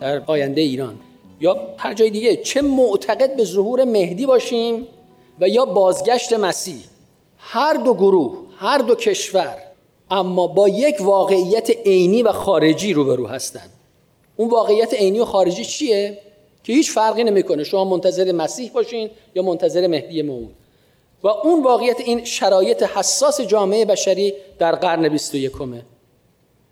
در 0.00 0.22
آینده 0.26 0.60
ایران. 0.60 0.94
یا 1.40 1.56
هر 1.76 1.94
جای 1.94 2.10
دیگه 2.10 2.36
چه 2.36 2.62
معتقد 2.62 3.36
به 3.36 3.44
ظهور 3.44 3.84
مهدی 3.84 4.26
باشیم 4.26 4.86
و 5.40 5.48
یا 5.48 5.64
بازگشت 5.64 6.32
مسیح. 6.32 6.84
هر 7.38 7.74
دو 7.74 7.94
گروه 7.94 8.43
هر 8.56 8.78
دو 8.78 8.94
کشور 8.94 9.56
اما 10.10 10.46
با 10.46 10.68
یک 10.68 10.96
واقعیت 11.00 11.70
عینی 11.70 12.22
و 12.22 12.32
خارجی 12.32 12.92
روبرو 12.92 13.26
هستند 13.26 13.70
اون 14.36 14.50
واقعیت 14.50 14.94
عینی 14.94 15.20
و 15.20 15.24
خارجی 15.24 15.64
چیه؟ 15.64 16.18
که 16.64 16.72
هیچ 16.72 16.90
فرقی 16.90 17.24
نمی‌کنه. 17.24 17.64
شما 17.64 17.84
منتظر 17.84 18.32
مسیح 18.32 18.70
باشین 18.72 19.10
یا 19.34 19.42
منتظر 19.42 19.86
مهدی 19.86 20.22
موعود 20.22 20.54
و 21.22 21.28
اون 21.28 21.62
واقعیت 21.62 22.00
این 22.00 22.24
شرایط 22.24 22.82
حساس 22.82 23.40
جامعه 23.40 23.84
بشری 23.84 24.34
در 24.58 24.74
قرن 24.74 25.08
21 25.08 25.52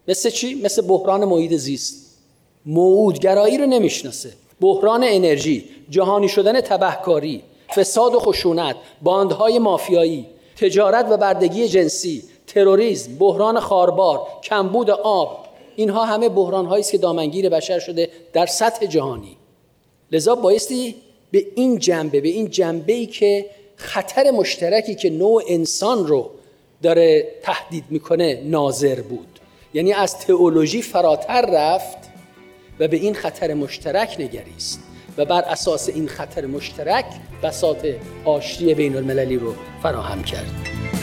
مثل 0.09 0.31
چی؟ 0.31 0.55
مثل 0.55 0.83
بحران 0.83 1.25
محیط 1.25 1.53
زیست. 1.53 2.19
موعودگرایی 2.67 3.59
رو 3.59 3.67
نمی‌شناسه. 3.67 4.33
بحران 4.61 5.05
انرژی 5.05 5.65
جهانی 5.91 6.29
شدن 6.29 6.61
تبهکاری 6.61 7.43
فساد 7.75 8.15
و 8.15 8.19
خشونت 8.19 8.77
باندهای 9.03 9.59
مافیایی 9.59 10.27
تجارت 10.63 11.07
و 11.11 11.17
بردگی 11.17 11.69
جنسی 11.69 12.23
تروریسم 12.47 13.15
بحران 13.19 13.61
خاربار 13.61 14.21
کمبود 14.45 14.91
آب 14.91 15.47
اینها 15.77 16.05
همه 16.05 16.29
بحران 16.29 16.67
است 16.67 16.93
که 16.93 16.99
دامنگیر 16.99 17.49
بشر 17.49 17.79
شده 17.79 18.09
در 18.33 18.47
سطح 18.47 18.87
جهانی. 18.87 19.37
لذا 20.13 20.35
بایستی 20.35 20.95
به 21.31 21.47
این 21.55 21.79
جنبه 21.79 22.21
به 22.21 22.29
این 22.29 22.51
جنبه 22.51 22.93
ای 22.93 23.07
که 23.07 23.47
خطر 23.77 24.31
مشترکی 24.31 24.95
که 24.95 25.11
نوع 25.11 25.43
انسان 25.49 26.07
رو 26.07 26.31
داره 26.83 27.29
تهدید 27.43 27.85
می‌کنه 27.91 28.43
ناظر 28.45 29.01
بود. 29.01 29.39
یعنی 29.75 29.93
از 29.93 30.19
تئولوژی 30.19 30.83
فراتر 30.83 31.47
رفت 31.51 31.99
و 32.79 32.89
به 32.89 32.97
این 32.97 33.15
خطر 33.15 33.55
مشترک 33.55 34.17
نگریست. 34.19 34.92
و 35.19 35.25
بر 35.25 35.43
اساس 35.43 35.89
این 35.89 36.09
خطر 36.09 36.47
مشترک 36.47 37.05
بساط 37.43 37.87
آشتی 38.25 38.75
بین 38.75 38.97
المللی 38.97 39.37
رو 39.37 39.55
فراهم 39.83 40.23
کرد. 40.23 41.02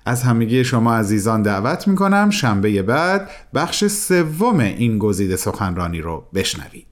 از 0.06 0.24
همگی 0.24 0.64
شما 0.64 0.96
عزیزان 0.96 1.42
دعوت 1.42 1.88
می‌کنم 1.88 2.30
شنبه 2.30 2.82
بعد 2.82 3.30
بخش 3.54 3.86
سوم 3.86 4.60
این 4.60 4.98
گزیده 4.98 5.36
سخنرانی 5.36 6.02
رو 6.02 6.24
بشنوید. 6.34 6.88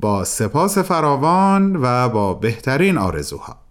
با 0.00 0.24
سپاس 0.24 0.78
فراوان 0.78 1.76
و 1.76 2.08
با 2.08 2.34
بهترین 2.34 2.98
آرزوها. 2.98 3.63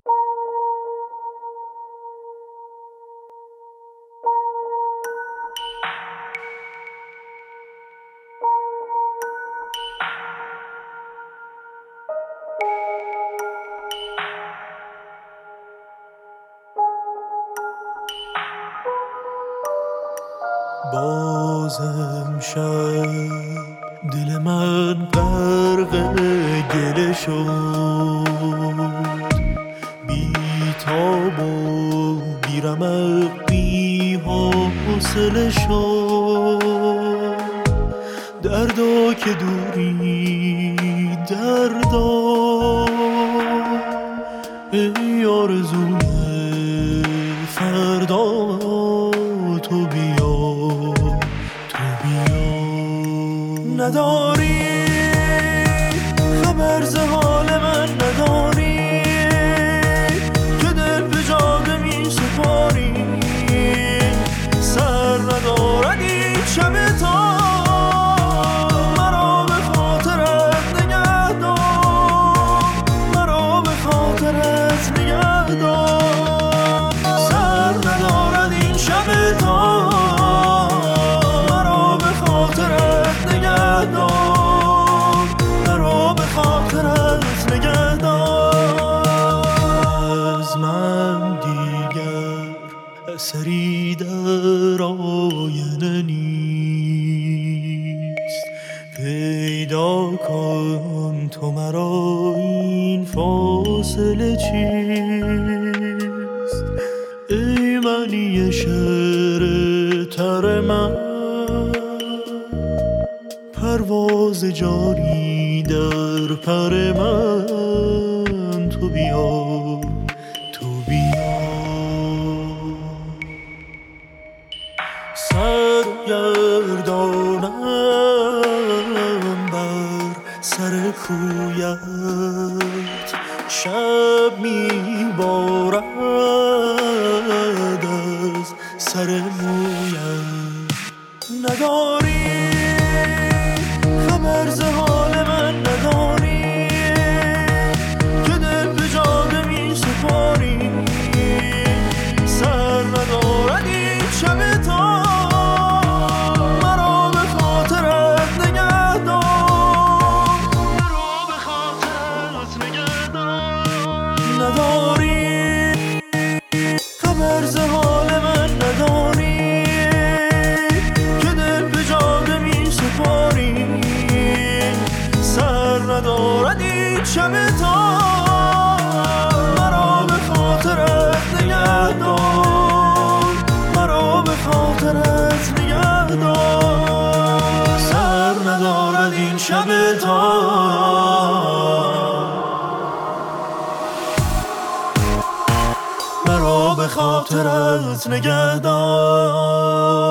به 197.44 197.50
خاطرت 197.50 198.08
نگه 198.08 198.60
دار 198.60 200.04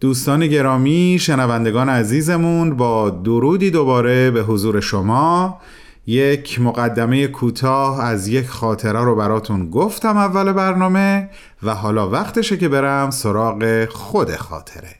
دوستان 0.00 0.46
گرامی 0.46 1.18
شنوندگان 1.20 1.88
عزیزمون 1.88 2.76
با 2.76 3.10
درودی 3.10 3.70
دوباره 3.70 4.30
به 4.30 4.42
حضور 4.42 4.80
شما. 4.80 5.60
یک 6.06 6.60
مقدمه 6.60 7.26
کوتاه 7.26 8.04
از 8.04 8.28
یک 8.28 8.48
خاطره 8.48 9.00
رو 9.00 9.16
براتون 9.16 9.70
گفتم 9.70 10.16
اول 10.16 10.52
برنامه 10.52 11.30
و 11.62 11.74
حالا 11.74 12.10
وقتشه 12.10 12.56
که 12.56 12.68
برم 12.68 13.10
سراغ 13.10 13.84
خود 13.88 14.36
خاطره. 14.36 14.94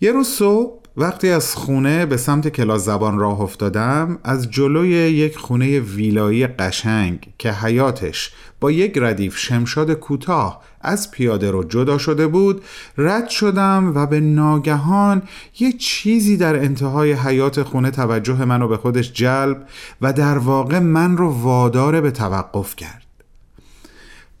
یه 0.00 0.12
روز 0.12 0.28
صبح 0.28 0.85
وقتی 0.98 1.28
از 1.28 1.54
خونه 1.54 2.06
به 2.06 2.16
سمت 2.16 2.48
کلاس 2.48 2.84
زبان 2.84 3.18
راه 3.18 3.40
افتادم 3.40 4.18
از 4.24 4.50
جلوی 4.50 4.88
یک 4.88 5.36
خونه 5.36 5.80
ویلایی 5.80 6.46
قشنگ 6.46 7.28
که 7.38 7.52
حیاتش 7.52 8.32
با 8.60 8.70
یک 8.70 8.98
ردیف 8.98 9.38
شمشاد 9.38 9.92
کوتاه 9.92 10.62
از 10.80 11.10
پیاده 11.10 11.50
رو 11.50 11.64
جدا 11.64 11.98
شده 11.98 12.26
بود 12.26 12.64
رد 12.98 13.28
شدم 13.28 13.92
و 13.94 14.06
به 14.06 14.20
ناگهان 14.20 15.22
یه 15.58 15.72
چیزی 15.72 16.36
در 16.36 16.56
انتهای 16.56 17.12
حیات 17.12 17.62
خونه 17.62 17.90
توجه 17.90 18.44
منو 18.44 18.68
به 18.68 18.76
خودش 18.76 19.12
جلب 19.12 19.66
و 20.00 20.12
در 20.12 20.38
واقع 20.38 20.78
من 20.78 21.16
رو 21.16 21.30
وادار 21.30 22.00
به 22.00 22.10
توقف 22.10 22.76
کرد 22.76 23.06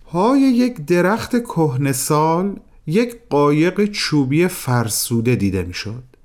پای 0.06 0.40
یک 0.40 0.86
درخت 0.86 1.42
کهنسال 1.42 2.56
یک 2.86 3.16
قایق 3.30 3.84
چوبی 3.84 4.48
فرسوده 4.48 5.36
دیده 5.36 5.62
می‌شد. 5.62 6.15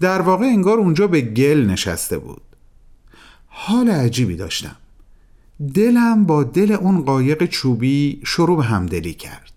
در 0.00 0.22
واقع 0.22 0.44
انگار 0.44 0.78
اونجا 0.78 1.06
به 1.06 1.20
گل 1.20 1.66
نشسته 1.66 2.18
بود. 2.18 2.42
حال 3.46 3.88
عجیبی 3.88 4.36
داشتم. 4.36 4.76
دلم 5.74 6.24
با 6.24 6.44
دل 6.44 6.72
اون 6.72 7.02
قایق 7.02 7.46
چوبی 7.46 8.20
شروع 8.24 8.56
به 8.56 8.64
همدلی 8.64 9.14
کرد. 9.14 9.52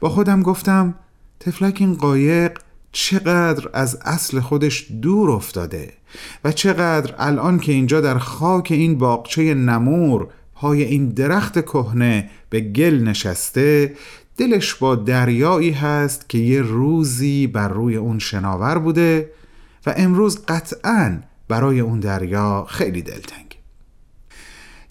با 0.00 0.08
خودم 0.08 0.42
گفتم 0.42 0.94
تفلک 1.40 1.76
این 1.80 1.94
قایق 1.94 2.58
چقدر 2.92 3.68
از 3.72 3.98
اصل 4.04 4.40
خودش 4.40 4.86
دور 5.02 5.30
افتاده 5.30 5.92
و 6.44 6.52
چقدر 6.52 7.14
الان 7.18 7.58
که 7.58 7.72
اینجا 7.72 8.00
در 8.00 8.18
خاک 8.18 8.72
این 8.72 8.98
باغچه 8.98 9.54
نمور 9.54 10.28
پای 10.54 10.82
این 10.82 11.08
درخت 11.08 11.64
کهنه 11.64 12.30
به 12.50 12.60
گل 12.60 12.94
نشسته 12.94 13.94
دلش 14.36 14.74
با 14.74 14.94
دریایی 14.94 15.70
هست 15.70 16.28
که 16.28 16.38
یه 16.38 16.62
روزی 16.62 17.46
بر 17.46 17.68
روی 17.68 17.96
اون 17.96 18.18
شناور 18.18 18.78
بوده 18.78 19.30
و 19.86 19.94
امروز 19.96 20.44
قطعا 20.46 21.18
برای 21.48 21.80
اون 21.80 22.00
دریا 22.00 22.66
خیلی 22.68 23.02
دلتنگ. 23.02 23.44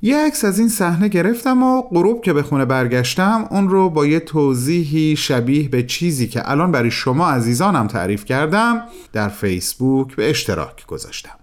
یه 0.02 0.18
عکس 0.18 0.46
از 0.46 0.60
این 0.60 0.70
صحنه 0.70 1.08
گرفتم 1.08 1.64
و 1.64 1.82
غروب 1.82 2.22
که 2.22 2.34
به 2.34 2.44
خونه 2.44 2.66
برگشتم 2.66 3.48
اون 3.52 3.70
رو 3.70 3.90
با 3.90 4.06
یه 4.06 4.20
توضیحی 4.20 5.16
شبیه 5.16 5.70
به 5.70 5.84
چیزی 5.84 6.28
که 6.28 6.52
الان 6.52 6.72
برای 6.72 6.92
شما 6.92 7.30
عزیزانم 7.30 7.88
تعریف 7.88 8.26
کردم 8.26 8.82
در 9.14 9.30
فیسبوک 9.30 10.16
به 10.16 10.30
اشتراک 10.30 10.86
گذاشتم. 10.86 11.40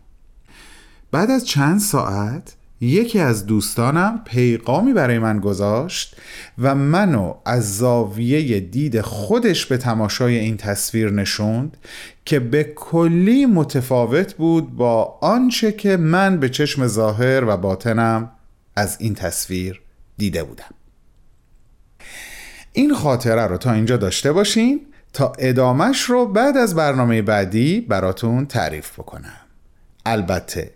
بعد 1.13 1.31
از 1.31 1.47
چند 1.47 1.81
ساعت 1.81 2.57
یکی 2.81 3.19
از 3.19 3.47
دوستانم 3.47 4.23
پیغامی 4.25 4.93
برای 4.93 5.19
من 5.19 5.39
گذاشت 5.39 6.17
و 6.59 6.75
منو 6.75 7.35
از 7.45 7.77
زاویه 7.79 8.61
دید 8.61 9.01
خودش 9.01 9.67
به 9.67 9.77
تماشای 9.77 10.39
این 10.39 10.57
تصویر 10.57 11.11
نشوند 11.11 11.77
که 12.25 12.41
به 12.41 12.65
کلی 12.65 13.47
متفاوت 13.47 14.35
بود 14.35 14.77
با 14.77 15.19
آنچه 15.21 15.73
که 15.73 15.97
من 15.97 16.37
به 16.37 16.49
چشم 16.49 16.87
ظاهر 16.87 17.45
و 17.45 17.57
باطنم 17.57 18.31
از 18.77 18.97
این 19.01 19.15
تصویر 19.15 19.81
دیده 20.19 20.45
بودم. 20.45 20.75
این 22.73 22.95
خاطره 22.95 23.47
رو 23.47 23.57
تا 23.57 23.73
اینجا 23.73 23.97
داشته 23.97 24.33
باشین 24.33 24.81
تا 25.13 25.33
ادامش 25.39 26.03
رو 26.03 26.27
بعد 26.27 26.57
از 26.57 26.75
برنامه 26.75 27.23
بعدی 27.23 27.81
براتون 27.81 28.47
تعریف 28.47 28.93
بکنم. 28.93 29.41
البته 30.07 30.71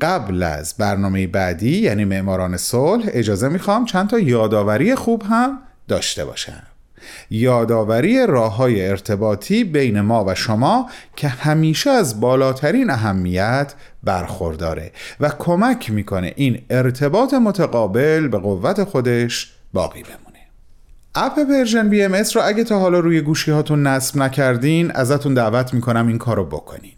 قبل 0.00 0.42
از 0.42 0.74
برنامه 0.78 1.26
بعدی 1.26 1.78
یعنی 1.78 2.04
معماران 2.04 2.56
صلح 2.56 3.04
اجازه 3.08 3.48
می‌خوام 3.48 3.84
چند 3.84 4.08
تا 4.08 4.18
یادآوری 4.18 4.94
خوب 4.94 5.22
هم 5.22 5.58
داشته 5.88 6.24
باشم. 6.24 6.62
یادآوری 7.30 8.26
راه 8.26 8.56
های 8.56 8.88
ارتباطی 8.88 9.64
بین 9.64 10.00
ما 10.00 10.24
و 10.24 10.34
شما 10.34 10.90
که 11.16 11.28
همیشه 11.28 11.90
از 11.90 12.20
بالاترین 12.20 12.90
اهمیت 12.90 13.74
برخورداره 14.02 14.92
و 15.20 15.28
کمک 15.38 15.90
می‌کنه 15.90 16.32
این 16.36 16.62
ارتباط 16.70 17.34
متقابل 17.34 18.28
به 18.28 18.38
قوت 18.38 18.84
خودش 18.84 19.52
باقی 19.72 20.02
بمونه. 20.02 20.38
app 21.14 21.38
Persian 21.38 21.88
BMS 21.88 22.14
رو 22.14 22.40
اگه 22.44 22.64
تا 22.64 22.78
حالا 22.78 23.00
روی 23.00 23.20
گوشی 23.20 23.50
هاتون 23.50 23.86
نصب 23.86 24.16
نکردین 24.16 24.90
ازتون 24.90 25.34
دعوت 25.34 25.74
می‌کنم 25.74 26.08
این 26.08 26.18
کارو 26.18 26.44
بکنین. 26.44 26.92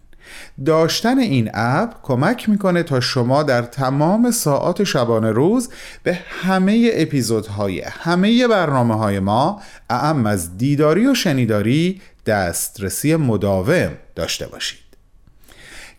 داشتن 0.66 1.18
این 1.18 1.50
app 1.54 1.94
کمک 2.02 2.48
می‌کنه 2.48 2.82
تا 2.82 3.00
شما 3.00 3.42
در 3.42 3.62
تمام 3.62 4.30
ساعات 4.30 4.84
شبانه 4.84 5.30
روز 5.30 5.68
به 6.02 6.18
همه 6.42 6.90
اپیزودهای 6.94 7.80
همه 7.80 8.48
برنامه 8.48 8.94
های 8.94 9.18
ما 9.18 9.62
اعم 9.90 10.26
از 10.26 10.58
دیداری 10.58 11.06
و 11.06 11.14
شنیداری 11.14 12.00
دسترسی 12.26 13.16
مداوم 13.16 13.90
داشته 14.14 14.46
باشید. 14.46 14.80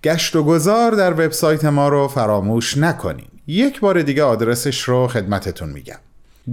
گشت 0.03 0.35
و 0.35 0.43
گذار 0.43 0.91
در 0.91 1.13
وبسایت 1.13 1.65
ما 1.65 1.89
رو 1.89 2.07
فراموش 2.07 2.77
نکنید 2.77 3.31
یک 3.47 3.79
بار 3.79 4.01
دیگه 4.01 4.23
آدرسش 4.23 4.81
رو 4.81 5.07
خدمتتون 5.07 5.69
میگم. 5.69 5.99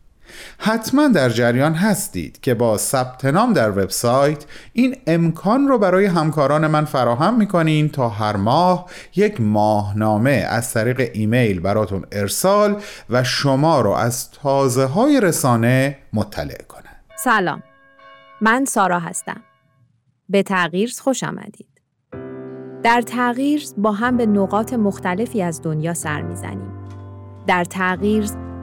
حتما 0.57 1.07
در 1.07 1.29
جریان 1.29 1.73
هستید 1.73 2.39
که 2.41 2.53
با 2.53 2.77
ثبت 2.77 3.25
نام 3.25 3.53
در 3.53 3.71
وبسایت 3.71 4.45
این 4.73 4.95
امکان 5.07 5.67
رو 5.67 5.77
برای 5.77 6.05
همکاران 6.05 6.67
من 6.67 6.85
فراهم 6.85 7.37
می‌کنین 7.37 7.89
تا 7.89 8.09
هر 8.09 8.35
ماه 8.35 8.85
یک 9.15 9.41
ماهنامه 9.41 10.45
از 10.49 10.73
طریق 10.73 11.09
ایمیل 11.13 11.59
براتون 11.59 12.05
ارسال 12.11 12.81
و 13.09 13.23
شما 13.23 13.81
رو 13.81 13.91
از 13.91 14.31
تازه 14.31 14.85
های 14.85 15.21
رسانه 15.21 15.97
مطلع 16.13 16.63
کنن. 16.67 16.83
سلام. 17.23 17.63
من 18.41 18.65
سارا 18.65 18.99
هستم. 18.99 19.41
به 20.29 20.43
تغییر 20.43 20.93
خوش 21.01 21.23
آمدید. 21.23 21.67
در 22.83 23.01
تغییر 23.01 23.63
با 23.77 23.91
هم 23.91 24.17
به 24.17 24.25
نقاط 24.25 24.73
مختلفی 24.73 25.41
از 25.41 25.61
دنیا 25.61 25.93
سر 25.93 26.21
می‌زنیم. 26.21 26.71
در 27.47 27.63
تغییر 27.63 28.25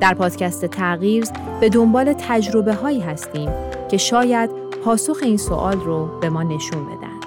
در 0.00 0.14
پادکست 0.14 0.66
تغییر 0.66 1.24
به 1.60 1.68
دنبال 1.68 2.12
تجربه 2.18 2.74
هایی 2.74 3.00
هستیم 3.00 3.50
که 3.90 3.96
شاید 3.96 4.50
پاسخ 4.84 5.18
این 5.22 5.36
سوال 5.36 5.80
رو 5.80 6.18
به 6.20 6.28
ما 6.28 6.42
نشون 6.42 6.86
بدن. 6.86 7.20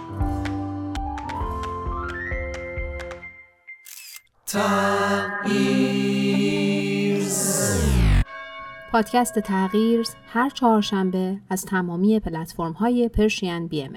پادکست 8.91 9.39
تغییر 9.39 10.07
هر 10.33 10.49
چهارشنبه 10.49 11.37
از 11.49 11.65
تمامی 11.65 12.19
پلتفرم 12.19 12.73
های 12.73 13.09
Persian 13.09 13.67
BMS 13.67 13.93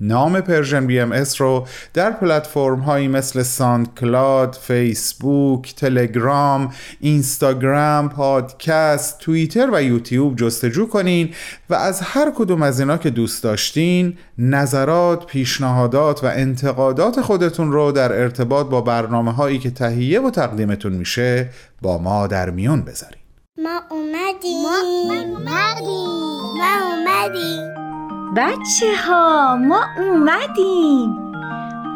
نام 0.00 0.40
Persian 0.40 0.86
BMS 0.86 1.40
رو 1.40 1.66
در 1.94 2.10
پلتفرم 2.10 2.78
هایی 2.78 3.08
مثل 3.08 3.42
SoundCloud، 3.42 4.54
فیسبوک، 4.54 5.74
تلگرام، 5.74 6.72
اینستاگرام، 7.00 8.08
پادکست، 8.08 9.18
توییتر 9.18 9.70
و 9.72 9.82
یوتیوب 9.82 10.36
جستجو 10.36 10.88
کنین 10.88 11.34
و 11.70 11.74
از 11.74 12.00
هر 12.00 12.32
کدوم 12.36 12.62
از 12.62 12.80
اینا 12.80 12.96
که 12.96 13.10
دوست 13.10 13.42
داشتین 13.42 14.16
نظرات، 14.38 15.26
پیشنهادات 15.26 16.24
و 16.24 16.26
انتقادات 16.26 17.20
خودتون 17.20 17.72
رو 17.72 17.92
در 17.92 18.12
ارتباط 18.12 18.66
با 18.66 18.80
برنامه 18.80 19.32
هایی 19.32 19.58
که 19.58 19.70
تهیه 19.70 20.20
و 20.20 20.30
تقدیمتون 20.30 20.92
میشه 20.92 21.50
با 21.82 21.98
ما 21.98 22.26
در 22.26 22.50
میون 22.50 22.82
بذارین. 22.82 23.20
ما 23.58 23.80
اومدیم. 23.90 24.62
ما 24.62 24.78
اومدیم. 25.14 26.14
ما 26.58 26.76
اومدیم. 26.90 27.93
بچه 28.36 28.86
ها 29.06 29.56
ما 29.56 29.80
اومدیم. 29.98 31.10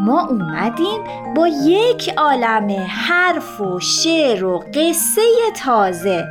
ما 0.00 0.26
اومدیم 0.26 1.04
با 1.36 1.48
یک 1.48 2.10
عالم 2.16 2.86
حرف 2.88 3.60
و 3.60 3.80
شعر 3.80 4.44
و 4.44 4.64
قصه 4.74 5.22
تازه. 5.56 6.24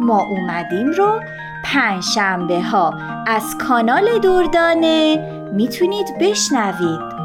ما 0.00 0.20
اومدیم 0.20 0.90
رو 0.90 1.20
پنجشنبه 1.64 2.62
ها 2.62 2.94
از 3.26 3.58
کانال 3.68 4.18
دردانه. 4.18 5.16
می‌تونید 5.54 6.06
بشنوید. 6.20 7.20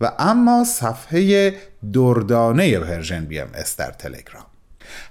و 0.00 0.12
اما 0.18 0.64
صفحه 0.64 1.54
دردانه 1.92 2.78
Persian 2.78 3.24
BMS 3.24 3.76
در 3.76 3.90
تلگرام. 3.90 4.53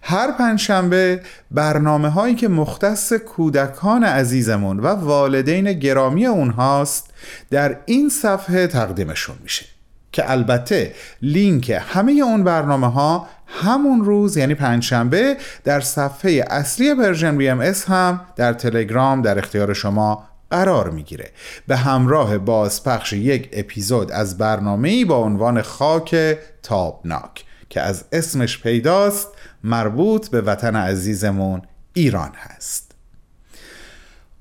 هر 0.02 0.32
پنجشنبه 0.32 1.22
برنامه 1.52 2.10
هایی 2.10 2.36
که 2.36 2.48
مختص 2.48 3.14
کودکان 3.14 4.04
عزیزمون 4.04 4.80
و 4.80 4.88
والدین 4.88 5.74
گرامی 5.74 6.26
اونهاست 6.26 7.14
در 7.50 7.78
این 7.86 8.10
صفحه 8.10 8.68
تقدیمشون 8.68 9.36
میشه. 9.44 9.66
که 10.12 10.32
البته 10.32 10.94
لینک 11.22 11.82
همه 11.88 12.12
اون 12.12 12.44
برنامه 12.44 12.92
ها 12.92 13.28
همون 13.48 14.06
روز 14.06 14.38
یعنی 14.38 14.56
پنجشنبه 14.56 15.38
در 15.64 15.80
صفحه 15.80 16.46
اصلی 16.50 16.96
Persian 16.96 17.38
BMS 17.38 17.90
هم 17.90 18.22
در 18.36 18.54
تلگرام 18.54 19.22
در 19.22 19.40
اختیار 19.40 19.74
شما 19.74 20.24
قرار 20.52 20.90
می‌گیره. 20.90 21.32
به 21.68 21.78
همراه 21.78 22.38
بازپخش 22.38 23.14
یک 23.14 23.50
اپیزود 23.54 24.12
از 24.12 24.38
برنامه‌ای 24.38 25.06
با 25.06 25.18
عنوان 25.18 25.62
خاک 25.62 26.38
تابناک 26.64 27.46
که 27.70 27.82
از 27.82 28.06
اسمش 28.12 28.62
پیداست 28.62 29.28
مربوط 29.64 30.30
به 30.30 30.42
وطن 30.42 30.76
عزیزمون 30.76 31.62
ایران 31.94 32.32
هست. 32.36 32.92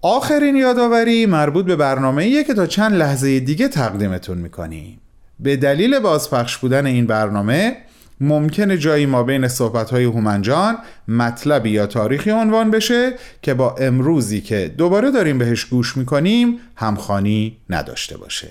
آخرین 0.02 0.56
یادآوری 0.56 1.26
مربوط 1.26 1.64
به 1.64 1.76
برنامه 1.76 2.44
که 2.44 2.54
تا 2.54 2.66
چند 2.66 2.94
لحظه 2.94 3.40
دیگه 3.40 3.68
تقدیمتون 3.68 4.38
می‌کنیم. 4.38 5.00
به 5.40 5.56
دلیل 5.56 5.98
بازپخش 5.98 6.56
بودن 6.58 6.86
این 6.86 7.06
برنامه 7.06 7.76
ممکنه 8.20 8.78
جایی 8.78 9.06
ما 9.06 9.22
بین 9.22 9.48
صحبت‌های 9.48 10.04
هومنجان 10.04 10.78
مطلبی 11.08 11.70
یا 11.70 11.86
تاریخی 11.86 12.30
عنوان 12.30 12.70
بشه 12.70 13.12
که 13.42 13.54
با 13.54 13.76
امروزی 13.76 14.40
که 14.40 14.74
دوباره 14.78 15.10
داریم 15.10 15.38
بهش 15.38 15.64
گوش 15.64 15.96
می‌کنیم 15.96 16.58
همخانی 16.76 17.56
نداشته 17.70 18.16
باشه. 18.16 18.48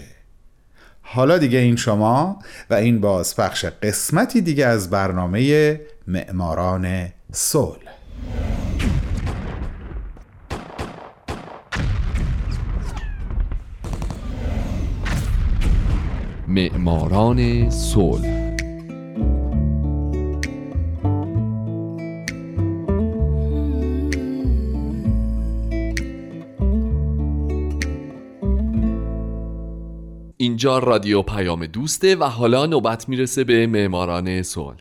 حالا 1.13 1.38
دیگه 1.38 1.60
این 1.60 1.76
شما 1.76 2.39
و 2.69 2.74
این 2.74 3.02
بازپخش 3.02 3.65
قسمتی 3.65 4.41
دیگه 4.41 4.65
از 4.65 4.89
برنامه 4.89 5.82
معماران 6.08 7.08
صلح. 7.32 7.78
معماران 16.47 17.69
صلح. 17.69 18.40
اینجا 30.41 30.80
رادیو 30.80 31.21
پیام 31.21 31.65
دوسته 31.65 32.15
و 32.15 32.23
حالا 32.23 32.65
نوبت 32.65 33.10
می‌رسه 33.10 33.43
به 33.43 33.67
معماران 33.67 34.41
صلح. 34.41 34.75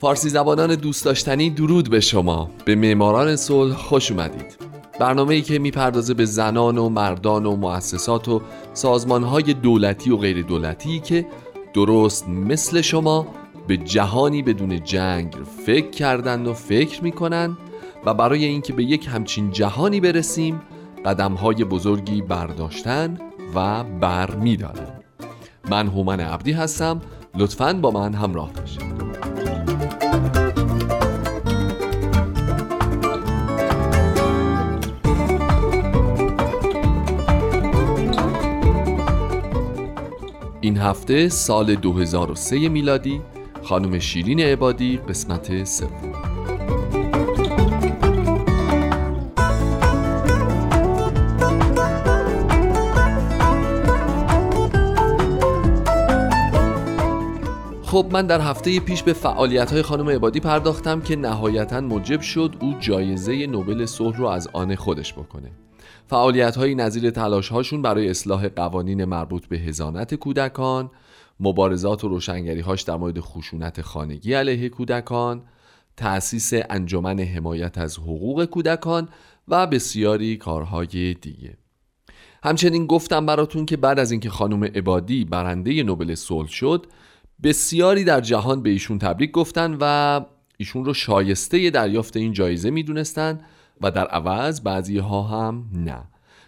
فارسی 0.00 0.28
زبانان 0.28 0.74
دوست 0.74 1.04
داشتنی 1.04 1.50
درود 1.50 1.90
به 1.90 2.00
شما. 2.00 2.50
به 2.64 2.74
معماران 2.74 3.36
صلح 3.36 3.74
خوش 3.74 4.10
اومدید. 4.10 4.56
برنامه 5.00 5.34
ای 5.34 5.42
که 5.42 5.58
می‌پردازه 5.58 6.14
به 6.14 6.24
زنان 6.24 6.78
و 6.78 6.88
مردان 6.88 7.46
و 7.46 7.56
مؤسسات 7.56 8.28
و 8.28 8.42
سازمان 8.72 9.22
های 9.22 9.54
دولتی 9.54 10.10
و 10.10 10.16
غیر 10.16 10.42
دولتی 10.42 11.00
که 11.00 11.26
درست 11.74 12.28
مثل 12.28 12.80
شما 12.80 13.43
به 13.66 13.76
جهانی 13.76 14.42
بدون 14.42 14.84
جنگ 14.84 15.34
فکر 15.66 15.90
کردند 15.90 16.48
و 16.48 16.54
فکر 16.54 17.04
می‌کنن 17.04 17.56
و 18.06 18.14
برای 18.14 18.44
اینکه 18.44 18.72
به 18.72 18.84
یک 18.84 19.08
همچین 19.12 19.50
جهانی 19.50 20.00
برسیم 20.00 20.60
قدم 21.04 21.32
های 21.32 21.64
بزرگی 21.64 22.22
برداشتن 22.22 23.18
و 23.54 23.84
بر 23.84 24.34
میدارن 24.34 25.00
من 25.70 25.86
هومن 25.86 26.20
عبدی 26.20 26.52
هستم. 26.52 27.00
لطفاً 27.34 27.72
با 27.72 27.90
من 27.90 28.14
همراه 28.14 28.52
باشید. 28.52 28.94
این 40.60 40.76
هفته 40.76 41.28
سال 41.28 41.74
2003 41.74 42.68
میلادی 42.68 43.20
خانم 43.64 43.98
شیرین 43.98 44.40
عبادی 44.40 44.96
قسمت 45.08 45.64
سوم. 45.64 46.12
خب 57.82 58.06
من 58.12 58.26
در 58.26 58.40
هفته 58.40 58.80
پیش 58.80 59.02
به 59.02 59.12
فعالیت 59.12 59.72
های 59.72 59.82
خانم 59.82 60.08
عبادی 60.08 60.40
پرداختم 60.40 61.00
که 61.00 61.16
نهایتا 61.16 61.80
موجب 61.80 62.20
شد 62.20 62.54
او 62.60 62.74
جایزه 62.80 63.46
نوبل 63.46 63.86
صلح 63.86 64.16
رو 64.16 64.26
از 64.26 64.48
آن 64.52 64.74
خودش 64.74 65.12
بکنه. 65.12 65.50
فعالیت 66.06 66.56
های 66.56 66.74
نظیر 66.74 67.10
تلاش 67.10 67.48
هاشون 67.48 67.82
برای 67.82 68.10
اصلاح 68.10 68.48
قوانین 68.48 69.04
مربوط 69.04 69.46
به 69.46 69.56
هزانت 69.56 70.14
کودکان 70.14 70.90
مبارزات 71.40 72.04
و 72.04 72.08
روشنگری 72.08 72.60
هاش 72.60 72.82
در 72.82 72.96
مورد 72.96 73.20
خشونت 73.20 73.82
خانگی 73.82 74.34
علیه 74.34 74.68
کودکان 74.68 75.42
تأسیس 75.96 76.52
انجمن 76.70 77.20
حمایت 77.20 77.78
از 77.78 77.98
حقوق 77.98 78.44
کودکان 78.44 79.08
و 79.48 79.66
بسیاری 79.66 80.36
کارهای 80.36 81.14
دیگه. 81.14 81.56
همچنین 82.44 82.86
گفتم 82.86 83.26
براتون 83.26 83.66
که 83.66 83.76
بعد 83.76 83.98
از 83.98 84.10
اینکه 84.10 84.30
خانم 84.30 84.64
عبادی 84.64 85.24
برنده 85.24 85.82
نوبل 85.82 86.14
صلح 86.14 86.48
شد 86.48 86.86
بسیاری 87.42 88.04
در 88.04 88.20
جهان 88.20 88.62
به 88.62 88.70
ایشون 88.70 88.98
تبریک 88.98 89.30
گفتن 89.30 89.76
و 89.80 90.20
ایشون 90.56 90.84
رو 90.84 90.94
شایسته 90.94 91.70
دریافت 91.70 92.16
این 92.16 92.32
جایزه 92.32 92.70
می‌دونستن 92.70 93.40
و 93.80 93.90
در 93.90 94.06
عوض 94.06 94.60
بعضی 94.60 94.98
ها 94.98 95.22
هم 95.22 95.64
نه. 95.72 96.04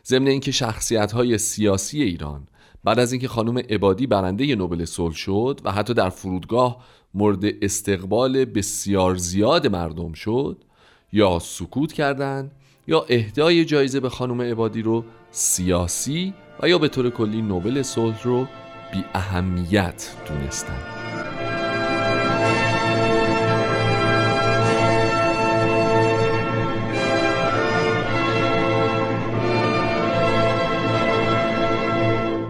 ضمن 0.07 0.27
اینکه 0.27 0.53
شخصیت 0.53 1.13
های 1.13 1.39
سیاسی 1.39 2.03
ایران 2.03 2.49
بعد 2.87 2.99
از 2.99 3.13
اینکه 3.13 3.29
خانم 3.29 3.59
عبادی 3.59 4.07
برنده 4.07 4.55
نوبل 4.55 4.85
صلح 4.85 5.15
شد 5.15 5.61
و 5.65 5.73
حتی 5.73 5.95
در 5.95 6.09
فرودگاه 6.09 6.85
مورد 7.15 7.45
استقبال 7.63 8.45
بسیار 8.45 9.17
زیاد 9.17 9.67
مردم 9.67 10.13
شد 10.13 10.65
یا 11.13 11.39
سکوت 11.39 11.93
کردند 11.93 12.51
یا 12.87 13.07
اهدای 13.09 13.65
جایزه 13.65 14.01
به 14.01 14.09
خانم 14.09 14.41
عبادی 14.41 14.83
رو 14.83 15.05
سیاسی 15.31 16.35
و 16.63 16.69
یا 16.69 16.79
به 16.79 16.89
طور 16.89 17.11
کلی 17.11 17.43
نوبل 17.43 17.83
صلح 17.83 18.23
رو 18.23 18.47
بی 18.93 19.05
اهمیت 19.15 20.11
دونستند 20.29 21.46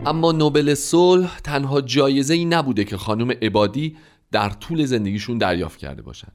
اما 0.07 0.33
نوبل 0.33 0.75
صلح 0.75 1.39
تنها 1.39 1.81
جایزه 1.81 2.35
ای 2.35 2.45
نبوده 2.45 2.85
که 2.85 2.97
خانم 2.97 3.31
عبادی 3.31 3.97
در 4.33 4.51
طول 4.51 4.85
زندگیشون 4.85 5.39
دریافت 5.39 5.79
کرده 5.79 6.03
باشند. 6.03 6.33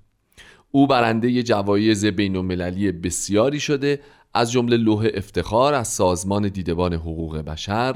او 0.72 0.88
برنده 0.88 1.44
جوایز 1.44 2.06
بین 2.06 2.36
المللی 2.36 2.92
بسیاری 2.92 3.60
شده 3.60 4.00
از 4.34 4.52
جمله 4.52 4.78
لوح 4.78 5.08
افتخار 5.14 5.74
از 5.74 5.88
سازمان 5.88 6.48
دیدبان 6.48 6.94
حقوق 6.94 7.38
بشر، 7.38 7.96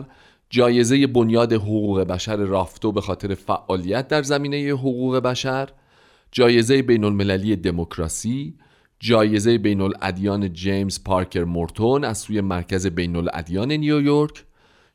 جایزه 0.50 1.08
بنیاد 1.08 1.54
حقوق 1.54 2.02
بشر 2.02 2.36
رافتو 2.36 2.92
به 2.92 3.02
خاطر 3.02 3.34
فعالیت 3.34 4.08
در 4.08 4.24
زمینه 4.24 4.58
حقوق 4.58 5.18
بشر 5.18 5.70
جایزه 6.32 6.82
بین 6.82 7.04
المللی 7.04 7.56
دموکراسی 7.56 8.56
جایزه 9.00 9.58
بین 9.58 9.82
الادیان 9.82 10.54
جیمز 10.54 11.04
پارکر 11.04 11.44
مورتون 11.44 12.04
از 12.04 12.18
سوی 12.18 12.42
مرکز 12.42 12.88
بین 12.88 13.16
الادیان 13.16 13.72
نیویورک 13.72 14.46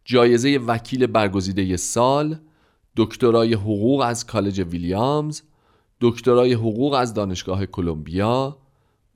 جایزه 0.05 0.59
وکیل 0.59 1.07
برگزیده 1.07 1.77
سال 1.77 2.39
دکترای 2.97 3.55
حقوق 3.55 4.01
از 4.01 4.27
کالج 4.27 4.61
ویلیامز 4.61 5.43
دکترای 6.01 6.53
حقوق 6.53 6.93
از 6.93 7.15
دانشگاه 7.15 7.67
کلمبیا 7.67 8.59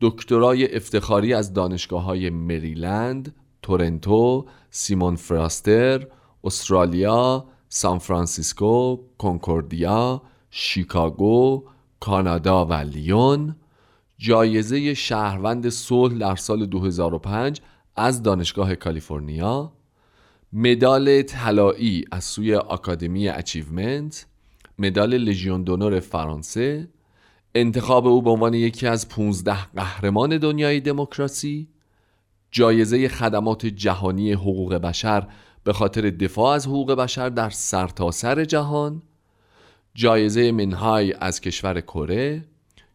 دکترای 0.00 0.76
افتخاری 0.76 1.34
از 1.34 1.52
دانشگاه 1.52 2.02
های 2.02 2.30
مریلند، 2.30 3.34
تورنتو، 3.62 4.46
سیمون 4.70 5.16
فریزر، 5.16 6.06
استرالیا، 6.44 7.44
سان 7.68 7.98
فرانسیسکو، 7.98 8.98
کنکوردیا، 9.18 10.22
شیکاگو، 10.50 11.64
کانادا 12.00 12.66
و 12.66 12.72
لیون. 12.72 13.56
جایزه 14.18 14.94
شهروند 14.94 15.68
صلح 15.68 16.18
در 16.18 16.36
سال 16.36 16.66
2005 16.66 17.60
از 17.96 18.22
دانشگاه 18.22 18.74
کالیفرنیا. 18.74 19.72
مدال 20.56 21.22
طلایی 21.22 22.04
از 22.10 22.24
سوی 22.24 22.54
آکادمی 22.54 23.28
Achievement 23.28 24.26
مدال 24.78 25.16
لژیون 25.16 25.62
دونور 25.62 26.00
فرانسه 26.00 26.88
انتخاب 27.54 28.06
او 28.06 28.22
به 28.22 28.30
عنوان 28.30 28.54
یکی 28.54 28.86
از 28.86 29.08
15 29.08 29.56
قهرمان 29.76 30.38
دنیای 30.38 30.80
دموکراسی 30.80 31.68
جایزه 32.50 33.08
خدمات 33.08 33.66
جهانی 33.66 34.32
حقوق 34.32 34.74
بشر 34.74 35.28
به 35.64 35.72
خاطر 35.72 36.10
دفاع 36.10 36.54
از 36.54 36.66
حقوق 36.66 36.92
بشر 36.92 37.28
در 37.28 37.50
سرتاسر 37.50 38.34
سر 38.34 38.44
جهان 38.44 39.02
جایزه 39.94 40.52
منهای 40.52 41.12
از 41.12 41.40
کشور 41.40 41.80
کره 41.80 42.44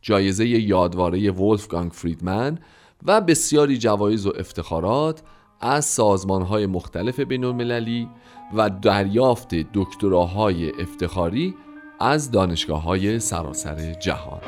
جایزه 0.01 0.47
یادواره 0.47 1.31
ولفگانگ 1.31 1.91
فریدمن 1.91 2.59
و 3.05 3.21
بسیاری 3.21 3.77
جوایز 3.77 4.25
و 4.25 4.33
افتخارات 4.39 5.21
از 5.61 5.85
سازمانهای 5.85 6.65
مختلف 6.65 7.19
بین 7.19 7.43
المللی 7.43 8.09
و 8.53 8.69
دریافت 8.69 9.55
دکتراهای 9.55 10.71
افتخاری 10.81 11.55
از 11.99 12.31
دانشگاه 12.31 12.83
های 12.83 13.19
سراسر 13.19 13.93
جهان. 13.93 14.41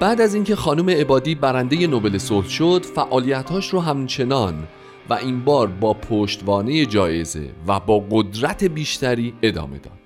بعد 0.00 0.20
از 0.20 0.34
اینکه 0.34 0.56
خانم 0.56 0.90
عبادی 0.90 1.34
برنده 1.34 1.86
نوبل 1.86 2.18
صلح 2.18 2.48
شد 2.48 2.84
فعالیتاش 2.94 3.68
رو 3.68 3.80
همچنان 3.80 4.68
و 5.10 5.14
این 5.14 5.44
بار 5.44 5.66
با 5.66 5.94
پشتوانه 5.94 6.86
جایزه 6.86 7.50
و 7.66 7.80
با 7.80 8.06
قدرت 8.10 8.64
بیشتری 8.64 9.34
ادامه 9.42 9.78
داد 9.78 9.98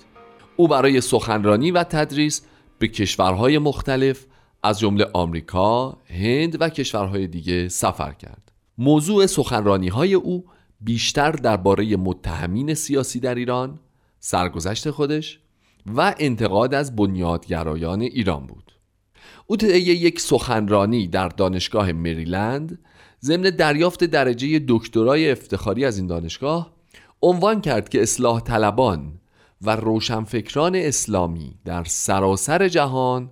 او 0.57 0.69
برای 0.69 1.01
سخنرانی 1.01 1.71
و 1.71 1.85
تدریس 1.85 2.43
به 2.79 2.89
کشورهای 2.89 3.59
مختلف 3.59 4.27
از 4.63 4.79
جمله 4.81 5.07
آمریکا، 5.13 5.99
هند 6.07 6.57
و 6.61 6.69
کشورهای 6.69 7.27
دیگه 7.27 7.69
سفر 7.69 8.13
کرد. 8.13 8.53
موضوع 8.79 9.27
سخنرانی 9.27 9.89
های 9.89 10.15
او 10.15 10.45
بیشتر 10.81 11.33
درباره 11.33 11.97
متهمین 11.97 12.75
سیاسی 12.75 13.21
در 13.21 13.35
ایران، 13.35 13.81
سرگذشت 14.21 14.91
خودش 14.91 15.41
و 15.87 16.15
انتقاد 16.19 16.75
از 16.75 16.97
بنیادگرایان 16.97 18.01
ایران 18.01 18.47
بود. 18.47 18.73
او 19.47 19.57
طی 19.57 19.79
یک 19.79 20.21
سخنرانی 20.21 21.09
در 21.09 21.29
دانشگاه 21.29 21.93
مریلند 21.93 22.79
ضمن 23.25 23.43
دریافت 23.51 24.05
درجه 24.05 24.65
دکترای 24.69 25.31
افتخاری 25.31 25.85
از 25.85 25.99
این 25.99 26.07
دانشگاه 26.07 26.73
عنوان 27.23 27.61
کرد 27.61 27.89
که 27.89 28.03
اصلاح 28.03 28.41
طلبان 28.41 29.13
و 29.63 29.77
روشنفکران 29.77 30.77
اسلامی 30.77 31.55
در 31.65 31.85
سراسر 31.85 32.69
جهان 32.69 33.31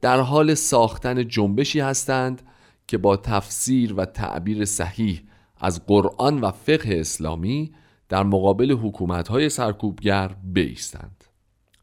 در 0.00 0.20
حال 0.20 0.54
ساختن 0.54 1.28
جنبشی 1.28 1.80
هستند 1.80 2.42
که 2.86 2.98
با 2.98 3.16
تفسیر 3.16 3.94
و 3.94 4.04
تعبیر 4.04 4.64
صحیح 4.64 5.22
از 5.60 5.86
قرآن 5.86 6.40
و 6.40 6.50
فقه 6.50 6.96
اسلامی 7.00 7.72
در 8.08 8.22
مقابل 8.22 8.72
حکومت‌های 8.72 9.48
سرکوبگر 9.48 10.36
بیستند. 10.44 11.24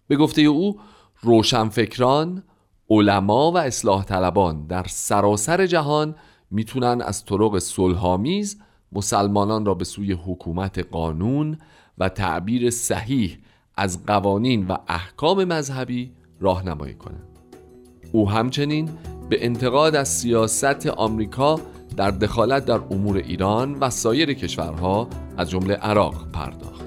به 0.07 0.15
گفته 0.15 0.41
او 0.41 0.79
روشنفکران 1.21 2.43
علما 2.89 3.51
و 3.51 3.57
اصلاح 3.57 4.03
طلبان 4.03 4.67
در 4.67 4.85
سراسر 4.89 5.65
جهان 5.65 6.15
می‌تونن 6.51 7.01
از 7.01 7.25
طرق 7.25 7.59
صلحآمیز 7.59 8.57
مسلمانان 8.91 9.65
را 9.65 9.73
به 9.73 9.83
سوی 9.83 10.11
حکومت 10.11 10.79
قانون 10.79 11.57
و 11.97 12.09
تعبیر 12.09 12.69
صحیح 12.69 13.37
از 13.75 14.05
قوانین 14.05 14.67
و 14.67 14.77
احکام 14.87 15.43
مذهبی 15.43 16.11
راهنمایی 16.39 16.93
کنند. 16.93 17.27
او 18.11 18.29
همچنین 18.29 18.89
به 19.29 19.45
انتقاد 19.45 19.95
از 19.95 20.07
سیاست 20.07 20.87
آمریکا 20.87 21.59
در 21.97 22.11
دخالت 22.11 22.65
در 22.65 22.81
امور 22.91 23.17
ایران 23.17 23.73
و 23.79 23.89
سایر 23.89 24.33
کشورها 24.33 25.07
از 25.37 25.49
جمله 25.49 25.73
عراق 25.73 26.31
پرداخت. 26.31 26.86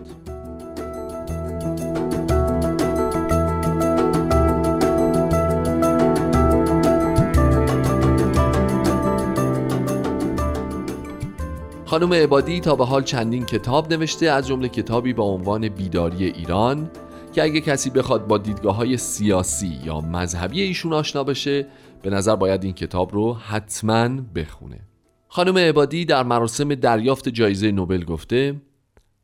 خانم 11.91 12.13
عبادی 12.13 12.61
تا 12.61 12.77
به 12.77 12.85
حال 12.85 13.03
چندین 13.03 13.47
کتاب 13.47 13.93
نوشته 13.93 14.27
از 14.27 14.47
جمله 14.47 14.69
کتابی 14.69 15.13
با 15.13 15.25
عنوان 15.25 15.69
بیداری 15.69 16.25
ایران 16.25 16.91
که 17.33 17.43
اگه 17.43 17.61
کسی 17.61 17.91
بخواد 17.91 18.27
با 18.27 18.39
دیدگاه 18.39 18.77
های 18.77 18.97
سیاسی 18.97 19.81
یا 19.85 20.01
مذهبی 20.01 20.61
ایشون 20.61 20.93
آشنا 20.93 21.25
بشه 21.25 21.67
به 22.03 22.11
نظر 22.11 22.37
باید 22.37 22.65
این 22.65 22.73
کتاب 22.73 23.15
رو 23.15 23.35
حتما 23.35 24.09
بخونه. 24.35 24.81
خانم 25.29 25.59
عبادی 25.59 26.05
در 26.05 26.23
مراسم 26.23 26.75
دریافت 26.75 27.29
جایزه 27.29 27.71
نوبل 27.71 28.05
گفته 28.05 28.61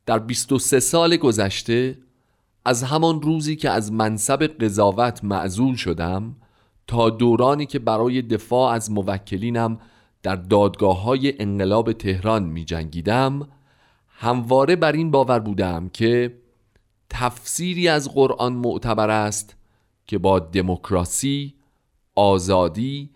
در 0.06 0.18
23 0.18 0.80
سال 0.80 1.16
گذشته 1.16 1.98
از 2.64 2.82
همان 2.82 3.22
روزی 3.22 3.56
که 3.56 3.70
از 3.70 3.92
منصب 3.92 4.42
قضاوت 4.42 5.24
معزول 5.24 5.74
شدم 5.76 6.36
تا 6.86 7.10
دورانی 7.10 7.66
که 7.66 7.78
برای 7.78 8.22
دفاع 8.22 8.72
از 8.72 8.90
موکلینم 8.90 9.78
در 10.26 10.36
دادگاه 10.36 11.02
های 11.02 11.42
انقلاب 11.42 11.92
تهران 11.92 12.42
می 12.42 12.64
جنگیدم 12.64 13.48
همواره 14.08 14.76
بر 14.76 14.92
این 14.92 15.10
باور 15.10 15.38
بودم 15.38 15.88
که 15.88 16.38
تفسیری 17.10 17.88
از 17.88 18.14
قرآن 18.14 18.52
معتبر 18.52 19.10
است 19.10 19.56
که 20.06 20.18
با 20.18 20.38
دموکراسی، 20.38 21.54
آزادی 22.14 23.10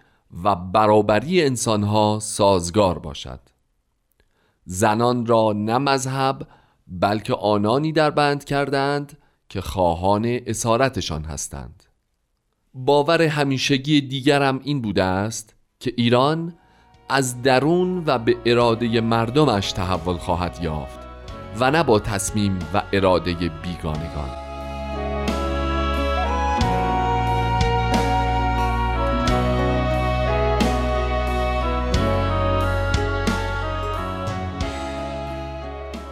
و 0.44 0.54
برابری 0.54 1.42
انسانها 1.42 2.18
سازگار 2.22 2.98
باشد. 2.98 3.40
زنان 4.64 5.26
را 5.26 5.52
نه 5.52 5.78
مذهب 5.78 6.48
بلکه 6.86 7.34
آنانی 7.34 7.92
در 7.92 8.10
بند 8.10 8.44
کردند 8.44 9.18
که 9.48 9.60
خواهان 9.60 10.40
اسارتشان 10.46 11.24
هستند. 11.24 11.82
باور 12.74 13.22
همیشگی 13.22 14.00
دیگرم 14.00 14.60
این 14.64 14.82
بوده 14.82 15.02
است 15.02 15.54
که 15.80 15.92
ایران 15.96 16.54
از 17.10 17.42
درون 17.42 18.02
و 18.06 18.18
به 18.18 18.36
اراده 18.46 19.00
مردمش 19.00 19.72
تحول 19.72 20.16
خواهد 20.16 20.58
یافت 20.62 20.98
و 21.60 21.70
نه 21.70 21.82
با 21.82 21.98
تصمیم 21.98 22.58
و 22.74 22.82
اراده 22.92 23.32
بیگانگان. 23.32 24.30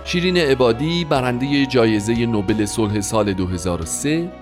شیرین 0.04 0.37
عبادی 0.37 1.04
برنده 1.04 1.66
جایزه 1.66 2.26
نوبل 2.26 2.64
صلح 2.64 3.00
سال 3.00 3.32
2003 3.32 4.32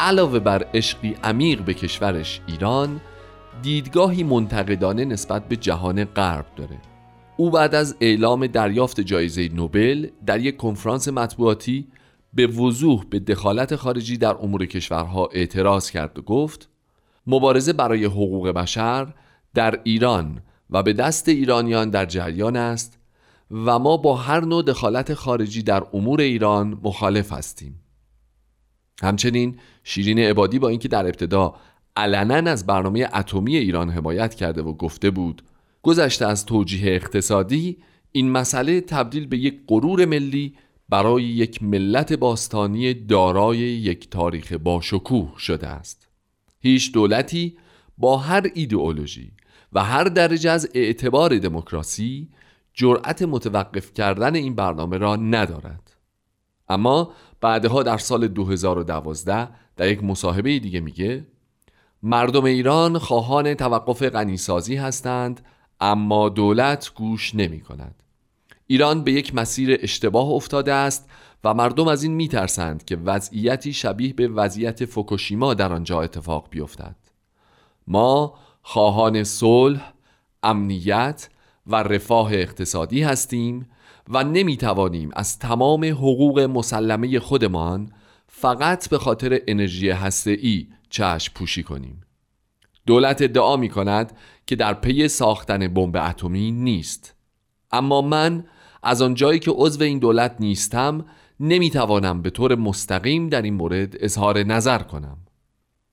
علاوه 0.00 0.38
بر 0.38 0.66
عشقی 0.74 1.16
عمیق 1.24 1.60
به 1.62 1.74
کشورش 1.74 2.40
ایران 2.46 3.00
دیدگاهی 3.62 4.22
منتقدانه 4.22 5.04
نسبت 5.04 5.48
به 5.48 5.56
جهان 5.56 6.04
غرب 6.04 6.46
داره. 6.56 6.78
او 7.36 7.50
بعد 7.50 7.74
از 7.74 7.96
اعلام 8.00 8.46
دریافت 8.46 9.00
جایزه 9.00 9.48
نوبل 9.48 10.08
در 10.26 10.40
یک 10.40 10.56
کنفرانس 10.56 11.08
مطبوعاتی 11.08 11.88
به 12.34 12.46
وضوح 12.46 13.04
به 13.10 13.18
دخالت 13.18 13.76
خارجی 13.76 14.16
در 14.16 14.36
امور 14.42 14.66
کشورها 14.66 15.28
اعتراض 15.32 15.90
کرد 15.90 16.18
و 16.18 16.22
گفت 16.22 16.68
مبارزه 17.26 17.72
برای 17.72 18.04
حقوق 18.04 18.48
بشر 18.48 19.14
در 19.54 19.80
ایران 19.84 20.42
و 20.70 20.82
به 20.82 20.92
دست 20.92 21.28
ایرانیان 21.28 21.90
در 21.90 22.06
جریان 22.06 22.56
است 22.56 22.98
و 23.50 23.78
ما 23.78 23.96
با 23.96 24.16
هر 24.16 24.40
نوع 24.40 24.62
دخالت 24.62 25.14
خارجی 25.14 25.62
در 25.62 25.82
امور 25.92 26.20
ایران 26.20 26.78
مخالف 26.82 27.32
هستیم. 27.32 27.80
همچنین 29.02 29.58
شیرین 29.84 30.18
عبادی 30.18 30.58
با 30.58 30.68
اینکه 30.68 30.88
در 30.88 31.06
ابتدا 31.06 31.54
علنا 31.96 32.50
از 32.50 32.66
برنامه 32.66 33.08
اتمی 33.14 33.56
ایران 33.56 33.90
حمایت 33.90 34.34
کرده 34.34 34.62
و 34.62 34.72
گفته 34.72 35.10
بود 35.10 35.42
گذشته 35.82 36.26
از 36.26 36.46
توجیه 36.46 36.92
اقتصادی 36.94 37.76
این 38.12 38.30
مسئله 38.30 38.80
تبدیل 38.80 39.26
به 39.26 39.38
یک 39.38 39.60
غرور 39.68 40.04
ملی 40.04 40.54
برای 40.88 41.24
یک 41.24 41.62
ملت 41.62 42.12
باستانی 42.12 42.94
دارای 42.94 43.58
یک 43.58 44.10
تاریخ 44.10 44.52
باشکوه 44.52 45.32
شده 45.38 45.66
است. 45.66 46.08
هیچ 46.60 46.92
دولتی 46.92 47.56
با 47.98 48.16
هر 48.16 48.50
ایدئولوژی 48.54 49.32
و 49.72 49.84
هر 49.84 50.04
درجه 50.04 50.50
از 50.50 50.68
اعتبار 50.74 51.38
دموکراسی 51.38 52.28
جرأت 52.74 53.22
متوقف 53.22 53.92
کردن 53.94 54.34
این 54.34 54.54
برنامه 54.54 54.98
را 54.98 55.16
ندارد. 55.16 55.96
اما 56.68 57.12
بعدها 57.40 57.82
در 57.82 57.98
سال 57.98 58.28
2012 58.28 59.48
در 59.76 59.88
یک 59.88 60.04
مصاحبه 60.04 60.58
دیگه 60.58 60.80
میگه 60.80 61.26
مردم 62.02 62.44
ایران 62.44 62.98
خواهان 62.98 63.54
توقف 63.54 64.02
غنیسازی 64.02 64.76
هستند 64.76 65.40
اما 65.80 66.28
دولت 66.28 66.92
گوش 66.94 67.34
نمی 67.34 67.60
کند. 67.60 68.02
ایران 68.66 69.04
به 69.04 69.12
یک 69.12 69.34
مسیر 69.34 69.78
اشتباه 69.82 70.28
افتاده 70.28 70.72
است 70.72 71.10
و 71.44 71.54
مردم 71.54 71.88
از 71.88 72.02
این 72.02 72.12
میترسند 72.12 72.84
که 72.84 72.96
وضعیتی 72.96 73.72
شبیه 73.72 74.12
به 74.12 74.28
وضعیت 74.28 74.84
فوکوشیما 74.84 75.54
در 75.54 75.72
آنجا 75.72 76.02
اتفاق 76.02 76.46
بیفتد. 76.50 76.96
ما 77.86 78.34
خواهان 78.62 79.24
صلح، 79.24 79.92
امنیت 80.42 81.28
و 81.66 81.76
رفاه 81.76 82.32
اقتصادی 82.32 83.02
هستیم 83.02 83.70
و 84.08 84.24
نمی 84.24 84.56
توانیم 84.56 85.10
از 85.12 85.38
تمام 85.38 85.84
حقوق 85.84 86.40
مسلمه 86.40 87.20
خودمان 87.20 87.92
فقط 88.32 88.88
به 88.88 88.98
خاطر 88.98 89.40
انرژی 89.48 89.90
ای 90.26 90.66
چشم 90.90 91.32
پوشی 91.34 91.62
کنیم. 91.62 92.00
دولت 92.86 93.22
ادعا 93.22 93.56
می 93.56 93.68
کند 93.68 94.12
که 94.46 94.56
در 94.56 94.74
پی 94.74 95.08
ساختن 95.08 95.68
بمب 95.68 95.96
اتمی 95.96 96.50
نیست. 96.50 97.14
اما 97.72 98.02
من 98.02 98.44
از 98.82 99.02
آنجایی 99.02 99.38
که 99.38 99.50
عضو 99.50 99.82
این 99.82 99.98
دولت 99.98 100.36
نیستم 100.40 101.04
نمی 101.40 101.70
توانم 101.70 102.22
به 102.22 102.30
طور 102.30 102.54
مستقیم 102.54 103.28
در 103.28 103.42
این 103.42 103.54
مورد 103.54 103.96
اظهار 104.00 104.42
نظر 104.42 104.78
کنم. 104.78 105.18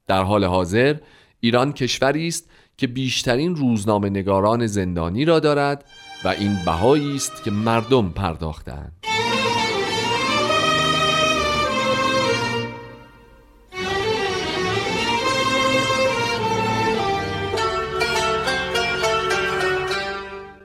در 0.08 0.24
حال 0.24 0.44
حاضر 0.44 0.96
ایران 1.40 1.74
کشوری 1.74 2.28
است 2.28 2.50
که 2.78 2.88
بیشترین 2.88 3.56
روزنامه 3.56 4.10
نگاران 4.10 4.68
زندانی 4.68 5.26
را 5.26 5.40
دارد 5.40 5.86
و 6.24 6.28
این 6.28 6.58
بهایی 6.66 7.16
است 7.16 7.44
که 7.44 7.52
مردم 7.52 8.10
پرداختند 8.10 8.94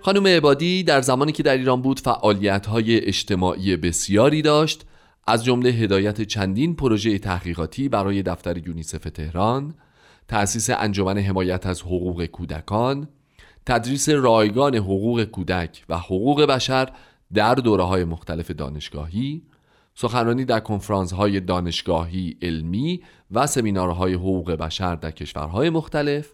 خانم 0.05 0.27
عبادی 0.27 0.83
در 0.83 1.01
زمانی 1.01 1.33
که 1.33 1.43
در 1.43 1.57
ایران 1.57 1.83
بود 1.83 2.01
فعالیت 2.01 2.67
های 2.67 3.07
اجتماعی 3.07 3.77
بسیاری 3.77 4.43
داشت 4.43 4.87
از 5.27 5.45
جمله 5.45 5.71
هدایت 5.71 6.23
چندین 6.23 6.77
پروژه 6.77 7.19
تحقیقاتی 7.19 7.89
برای 7.89 8.23
دفتر 8.23 8.69
یونیسف 8.69 9.05
تهران 9.05 9.75
تأسیس 10.29 10.71
انجمن 10.71 11.19
حمایت 11.19 11.67
از 11.67 11.83
حقوق 11.83 12.25
کودکان 12.27 13.09
تدریس 13.67 14.09
رایگان 14.09 14.75
حقوق 14.75 15.25
کودک 15.25 15.85
و 15.89 15.99
حقوق 15.99 16.43
بشر 16.43 16.89
در 17.35 17.55
دوره 17.55 17.85
های 17.85 18.05
مختلف 18.05 18.51
دانشگاهی 18.51 19.43
سخنرانی 19.95 20.45
در 20.45 20.61
کنفرانس 20.61 21.13
های 21.13 21.41
دانشگاهی 21.41 22.37
علمی 22.43 23.03
و 23.31 23.47
سمینارهای 23.47 24.15
حقوق 24.15 24.51
بشر 24.53 24.95
در 24.95 25.11
کشورهای 25.11 25.71
مختلف 25.71 26.33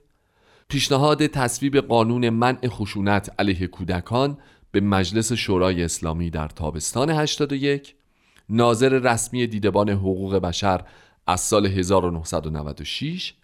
پیشنهاد 0.71 1.27
تصویب 1.27 1.77
قانون 1.77 2.29
منع 2.29 2.69
خشونت 2.69 3.31
علیه 3.39 3.67
کودکان 3.67 4.39
به 4.71 4.81
مجلس 4.81 5.33
شورای 5.33 5.83
اسلامی 5.83 6.31
در 6.31 6.49
تابستان 6.49 7.11
81 7.11 7.95
ناظر 8.49 8.89
رسمی 8.89 9.47
دیدبان 9.47 9.89
حقوق 9.89 10.37
بشر 10.37 10.85
از 11.27 11.41
سال 11.41 11.67
1996 11.67 13.35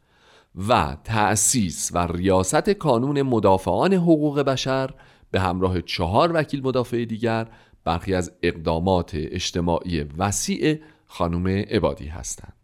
و 0.68 0.97
تأسیس 1.05 1.91
و 1.95 2.07
ریاست 2.07 2.70
کانون 2.70 3.22
مدافعان 3.22 3.93
حقوق 3.93 4.41
بشر 4.41 4.91
به 5.31 5.41
همراه 5.41 5.83
چهار 5.83 6.31
وکیل 6.35 6.62
مدافع 6.62 7.05
دیگر 7.05 7.47
برخی 7.85 8.14
از 8.14 8.33
اقدامات 8.43 9.11
اجتماعی 9.14 10.01
وسیع 10.18 10.81
خانم 11.07 11.47
عبادی 11.47 12.07
هستند. 12.07 12.64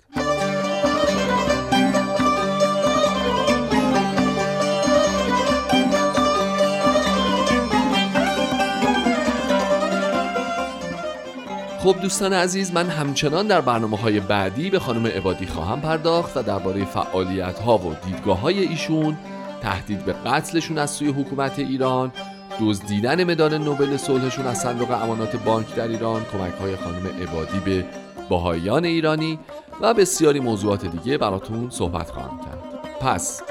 خب 11.83 11.97
دوستان 12.03 12.33
عزیز 12.33 12.75
من 12.75 12.87
همچنان 12.87 13.47
در 13.47 13.61
برنامه 13.61 13.97
های 13.97 14.21
بعدی 14.21 14.71
به 14.71 14.79
خانم 14.79 15.07
عبادی 15.07 15.47
خواهم 15.47 15.81
پرداخت 15.81 16.37
و 16.37 16.43
درباره 16.43 16.85
فعالیت 16.85 17.59
ها 17.59 17.79
و 17.79 17.95
دیدگاه 18.05 18.41
های 18.41 18.61
ایشون 18.61 19.19
تهدید 19.63 20.05
به 20.05 20.13
قتلشون 20.13 20.79
از 20.79 20.91
سوی 20.91 21.09
حکومت 21.09 21.59
ایران 21.59 22.13
دزدیدن 22.61 23.25
مدال 23.25 23.59
نوبل 23.59 23.97
صلحشون 23.97 24.47
از 24.47 24.59
صندوق 24.59 24.91
امانات 24.91 25.37
بانک 25.37 25.75
در 25.75 25.89
ایران 25.89 26.25
کمک 26.33 26.55
های 26.61 26.77
خانم 26.77 27.07
عبادی 27.23 27.59
به 27.65 27.85
باهایان 28.29 28.85
ایرانی 28.85 29.39
و 29.81 29.95
بسیاری 29.95 30.41
موضوعات 30.41 30.87
دیگه 30.87 31.19
براتون 31.19 31.71
صحبت 31.71 32.11
خواهم 32.11 32.39
کرد. 32.39 32.99
پس 33.01 33.43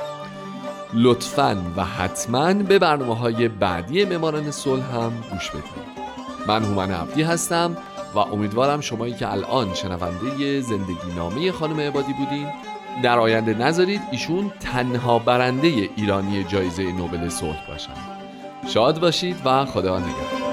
لطفا 0.94 1.62
و 1.76 1.86
حتما 1.86 2.54
به 2.54 2.80
برنامه 2.80 3.16
های 3.16 3.48
بعدی 3.48 4.06
مماران 4.06 4.52
صلح 4.52 4.96
هم 4.96 5.12
گوش 5.32 5.50
بدید. 5.50 5.90
من 6.48 6.64
هومن 6.64 6.92
عبدی 6.92 7.24
هستم. 7.24 7.78
و 8.16 8.20
امیدوارم 8.20 8.82
شمایی 8.82 9.14
که 9.14 9.32
الان 9.32 9.74
شنونده 9.74 10.62
زندگی 10.62 11.14
نامه 11.18 11.51
خانم 11.51 11.80
عبادی 11.80 12.14
بودین. 12.14 12.47
در 13.03 13.20
آینده 13.20 13.53
نذارید 13.53 14.01
ایشون 14.12 14.51
تنها 14.60 15.20
برنده 15.20 15.68
ایرانی 15.95 16.43
جایزه 16.43 16.91
نوبل 16.91 17.30
صلح 17.30 17.68
باشن. 17.68 17.93
شاد 18.68 18.99
باشید 18.99 19.36
و 19.45 19.66
خدا 19.66 19.99
نگهدار 19.99 20.49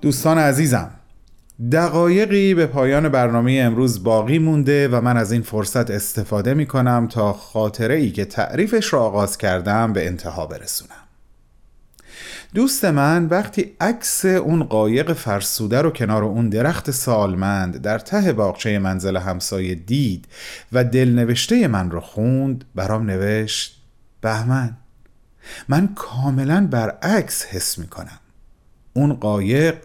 دوستان 0.00 0.38
عزیزم 0.38 0.90
دقایقی 1.72 2.54
به 2.54 2.66
پایان 2.66 3.08
برنامه 3.08 3.60
امروز 3.64 4.04
باقی 4.04 4.38
مونده 4.38 4.88
و 4.88 5.00
من 5.00 5.16
از 5.16 5.32
این 5.32 5.42
فرصت 5.42 5.90
استفاده 5.90 6.54
می 6.54 6.66
کنم 6.66 7.08
تا 7.10 7.32
خاطره 7.32 7.94
ای 7.94 8.10
که 8.10 8.24
تعریفش 8.24 8.92
را 8.92 9.00
آغاز 9.00 9.38
کردم 9.38 9.92
به 9.92 10.06
انتها 10.06 10.46
برسونم. 10.46 10.90
دوست 12.54 12.84
من 12.84 13.26
وقتی 13.26 13.76
عکس 13.80 14.24
اون 14.24 14.64
قایق 14.64 15.12
فرسوده 15.12 15.82
رو 15.82 15.90
کنار 15.90 16.24
اون 16.24 16.48
درخت 16.48 16.90
سالمند 16.90 17.76
در 17.76 17.98
ته 17.98 18.32
باغچه 18.32 18.78
منزل 18.78 19.16
همسایه 19.16 19.74
دید 19.74 20.28
و 20.72 20.84
دلنوشته 20.84 21.68
من 21.68 21.90
رو 21.90 22.00
خوند 22.00 22.64
برام 22.74 23.06
نوشت 23.06 23.82
بهمن 24.20 24.76
من 25.68 25.88
کاملا 25.94 26.68
برعکس 26.70 27.44
حس 27.44 27.78
می 27.78 27.86
کنم 27.86 28.20
اون 28.92 29.12
قایق 29.12 29.76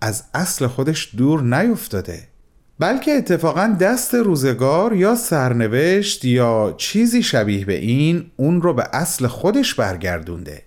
از 0.00 0.24
اصل 0.34 0.66
خودش 0.66 1.14
دور 1.16 1.42
نیفتاده 1.42 2.30
بلکه 2.78 3.12
اتفاقا 3.12 3.76
دست 3.80 4.14
روزگار 4.14 4.92
یا 4.92 5.14
سرنوشت 5.14 6.24
یا 6.24 6.74
چیزی 6.76 7.22
شبیه 7.22 7.64
به 7.64 7.74
این 7.74 8.30
اون 8.36 8.62
رو 8.62 8.74
به 8.74 8.84
اصل 8.92 9.26
خودش 9.26 9.74
برگردونده. 9.74 10.62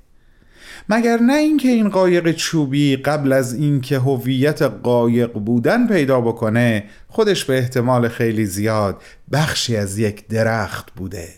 مگر 0.89 1.17
نه 1.17 1.33
اینکه 1.33 1.67
این 1.67 1.89
قایق 1.89 2.31
چوبی 2.31 2.95
قبل 2.95 3.33
از 3.33 3.53
اینکه 3.53 3.99
هویت 3.99 4.61
قایق 4.61 5.33
بودن 5.33 5.87
پیدا 5.87 6.21
بکنه 6.21 6.83
خودش 7.07 7.45
به 7.45 7.57
احتمال 7.57 8.07
خیلی 8.07 8.45
زیاد 8.45 9.01
بخشی 9.31 9.77
از 9.77 9.97
یک 9.97 10.27
درخت 10.27 10.91
بوده. 10.95 11.29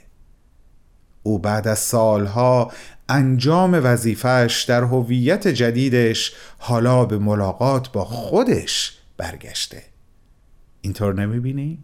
او 1.24 1.40
بعد 1.40 1.68
از 1.68 1.80
سالها 1.80 2.72
انجام 3.10 3.80
وظیفش 3.84 4.66
در 4.68 4.84
هویت 4.84 5.48
جدیدش 5.48 6.34
حالا 6.58 7.06
به 7.06 7.18
ملاقات 7.18 7.92
با 7.92 8.06
خودش 8.06 8.98
برگشته 9.18 9.84
اینطور 10.82 11.14
نمی‌بینی؟ 11.14 11.84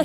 در 0.00 0.04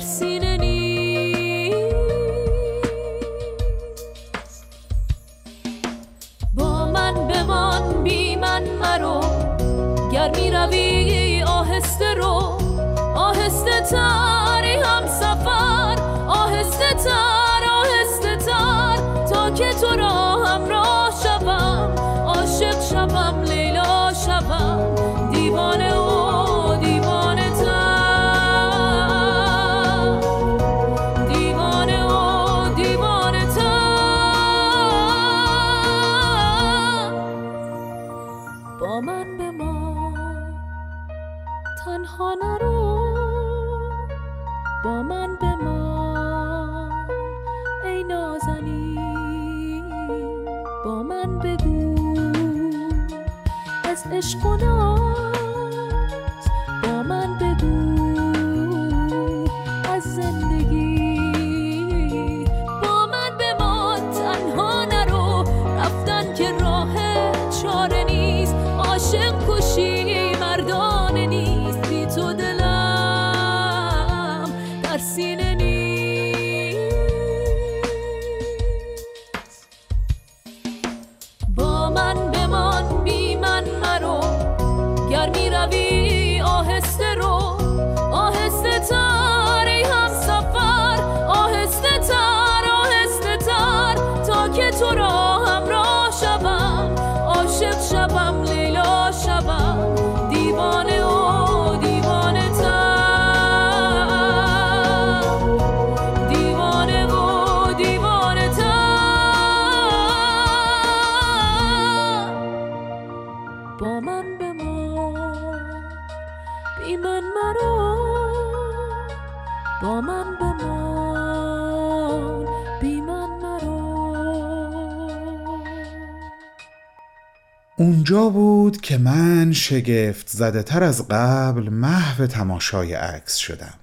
اونجا 128.10 128.28
بود 128.28 128.80
که 128.80 128.98
من 128.98 129.52
شگفت 129.52 130.28
زده 130.28 130.62
تر 130.62 130.82
از 130.84 131.08
قبل 131.08 131.68
محو 131.68 132.26
تماشای 132.26 132.94
عکس 132.94 133.36
شدم. 133.36 133.74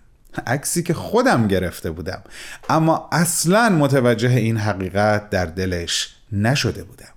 عکسی 0.47 0.83
که 0.83 0.93
خودم 0.93 1.47
گرفته 1.47 1.91
بودم. 1.91 2.23
اما 2.69 3.09
اصلا 3.11 3.69
متوجه 3.69 4.29
این 4.29 4.57
حقیقت 4.57 5.29
در 5.29 5.45
دلش 5.45 6.15
نشده 6.31 6.83
بودم. 6.83 7.13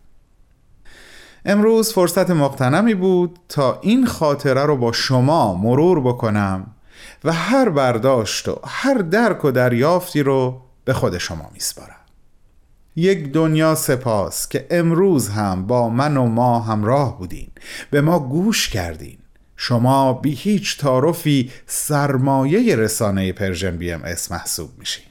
امروز 1.45 1.93
فرصت 1.93 2.31
مقتنمی 2.31 2.95
بود 2.95 3.39
تا 3.49 3.81
این 3.83 4.07
خاطره 4.07 4.65
رو 4.65 4.77
با 4.77 4.93
شما 4.93 5.55
مرور 5.55 6.01
بکنم 6.01 6.67
و 7.25 7.33
هر 7.33 7.69
برداشت 7.69 8.49
و 8.49 8.61
هر 8.65 8.95
درک 8.95 9.45
و 9.45 9.51
دریافتی 9.51 10.23
رو 10.23 10.63
به 10.85 10.93
خود 10.93 11.19
شما 11.19 11.51
میسپارم. 11.55 12.06
یک 12.97 13.33
دنیا 13.33 13.75
سپاس 13.75 14.49
که 14.49 14.67
امروز 14.71 15.29
هم 15.29 15.67
با 15.67 15.89
من 15.89 16.17
و 16.17 16.27
ما 16.27 16.61
همراه 16.61 17.19
بودین. 17.19 17.49
به 17.91 18.01
ما 18.01 18.19
گوش 18.19 18.69
کردین. 18.69 19.19
شما 19.57 20.13
بی 20.13 20.31
هیچ 20.31 20.79
تعارفی 20.79 21.51
سرمایه 21.67 22.77
رسانه 22.77 23.33
Persian 23.33 23.77
BMS 23.77 24.33
محسوب 24.33 24.71
میشین. 24.79 25.05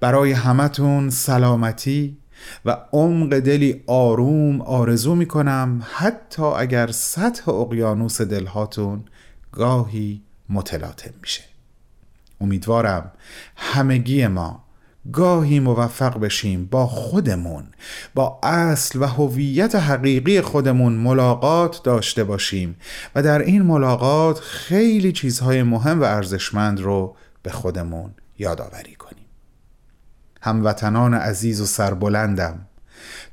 برای 0.00 0.32
همتون 0.32 1.10
سلامتی 1.10 2.18
و 2.64 2.76
عمق 2.92 3.38
دلی 3.38 3.82
آروم 3.86 4.60
آرزو 4.60 5.14
می‌کنم 5.14 5.82
حتی 5.92 6.42
اگر 6.42 6.86
سطح 6.86 7.50
اقیانوس 7.50 8.20
دلهاتون 8.20 9.04
گاهی 9.52 10.22
متلاطم 10.48 11.14
میشه. 11.22 11.42
امیدوارم 12.40 13.12
همگی 13.56 14.26
ما 14.26 14.63
گاهی 15.12 15.60
موفق 15.60 16.18
بشیم 16.18 16.66
با 16.66 16.86
خودمون 16.86 17.64
با 18.14 18.38
اصل 18.42 19.02
و 19.02 19.06
هویت 19.06 19.74
حقیقی 19.74 20.40
خودمون 20.40 20.92
ملاقات 20.92 21.82
داشته 21.82 22.24
باشیم 22.24 22.76
و 23.14 23.22
در 23.22 23.38
این 23.38 23.62
ملاقات 23.62 24.40
خیلی 24.40 25.12
چیزهای 25.12 25.62
مهم 25.62 26.00
و 26.00 26.04
ارزشمند 26.04 26.80
رو 26.80 27.16
به 27.42 27.50
خودمون 27.50 28.10
یادآوری 28.38 28.94
کنیم. 28.94 29.24
هموطنان 30.42 31.14
عزیز 31.14 31.60
و 31.60 31.66
سربلندم 31.66 32.66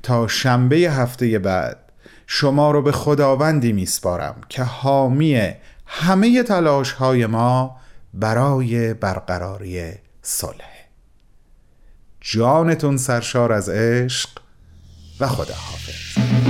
تا 0.02 0.28
شنبه 0.28 0.76
هفته 0.76 1.38
بعد 1.38 1.78
شما 2.26 2.70
رو 2.70 2.82
به 2.82 2.92
خداوندی 2.92 3.72
میسپارم 3.72 4.36
که 4.48 4.62
حامی 4.62 5.52
همه 5.86 6.42
تلاش 6.42 6.92
های 6.92 7.26
ما 7.26 7.76
برای 8.14 8.94
برقراری 8.94 9.92
صلح. 10.22 10.71
جانتون 12.24 12.96
سرشار 12.96 13.52
از 13.52 13.68
عشق 13.68 14.28
و 15.20 15.26
خداحافظ. 15.28 16.41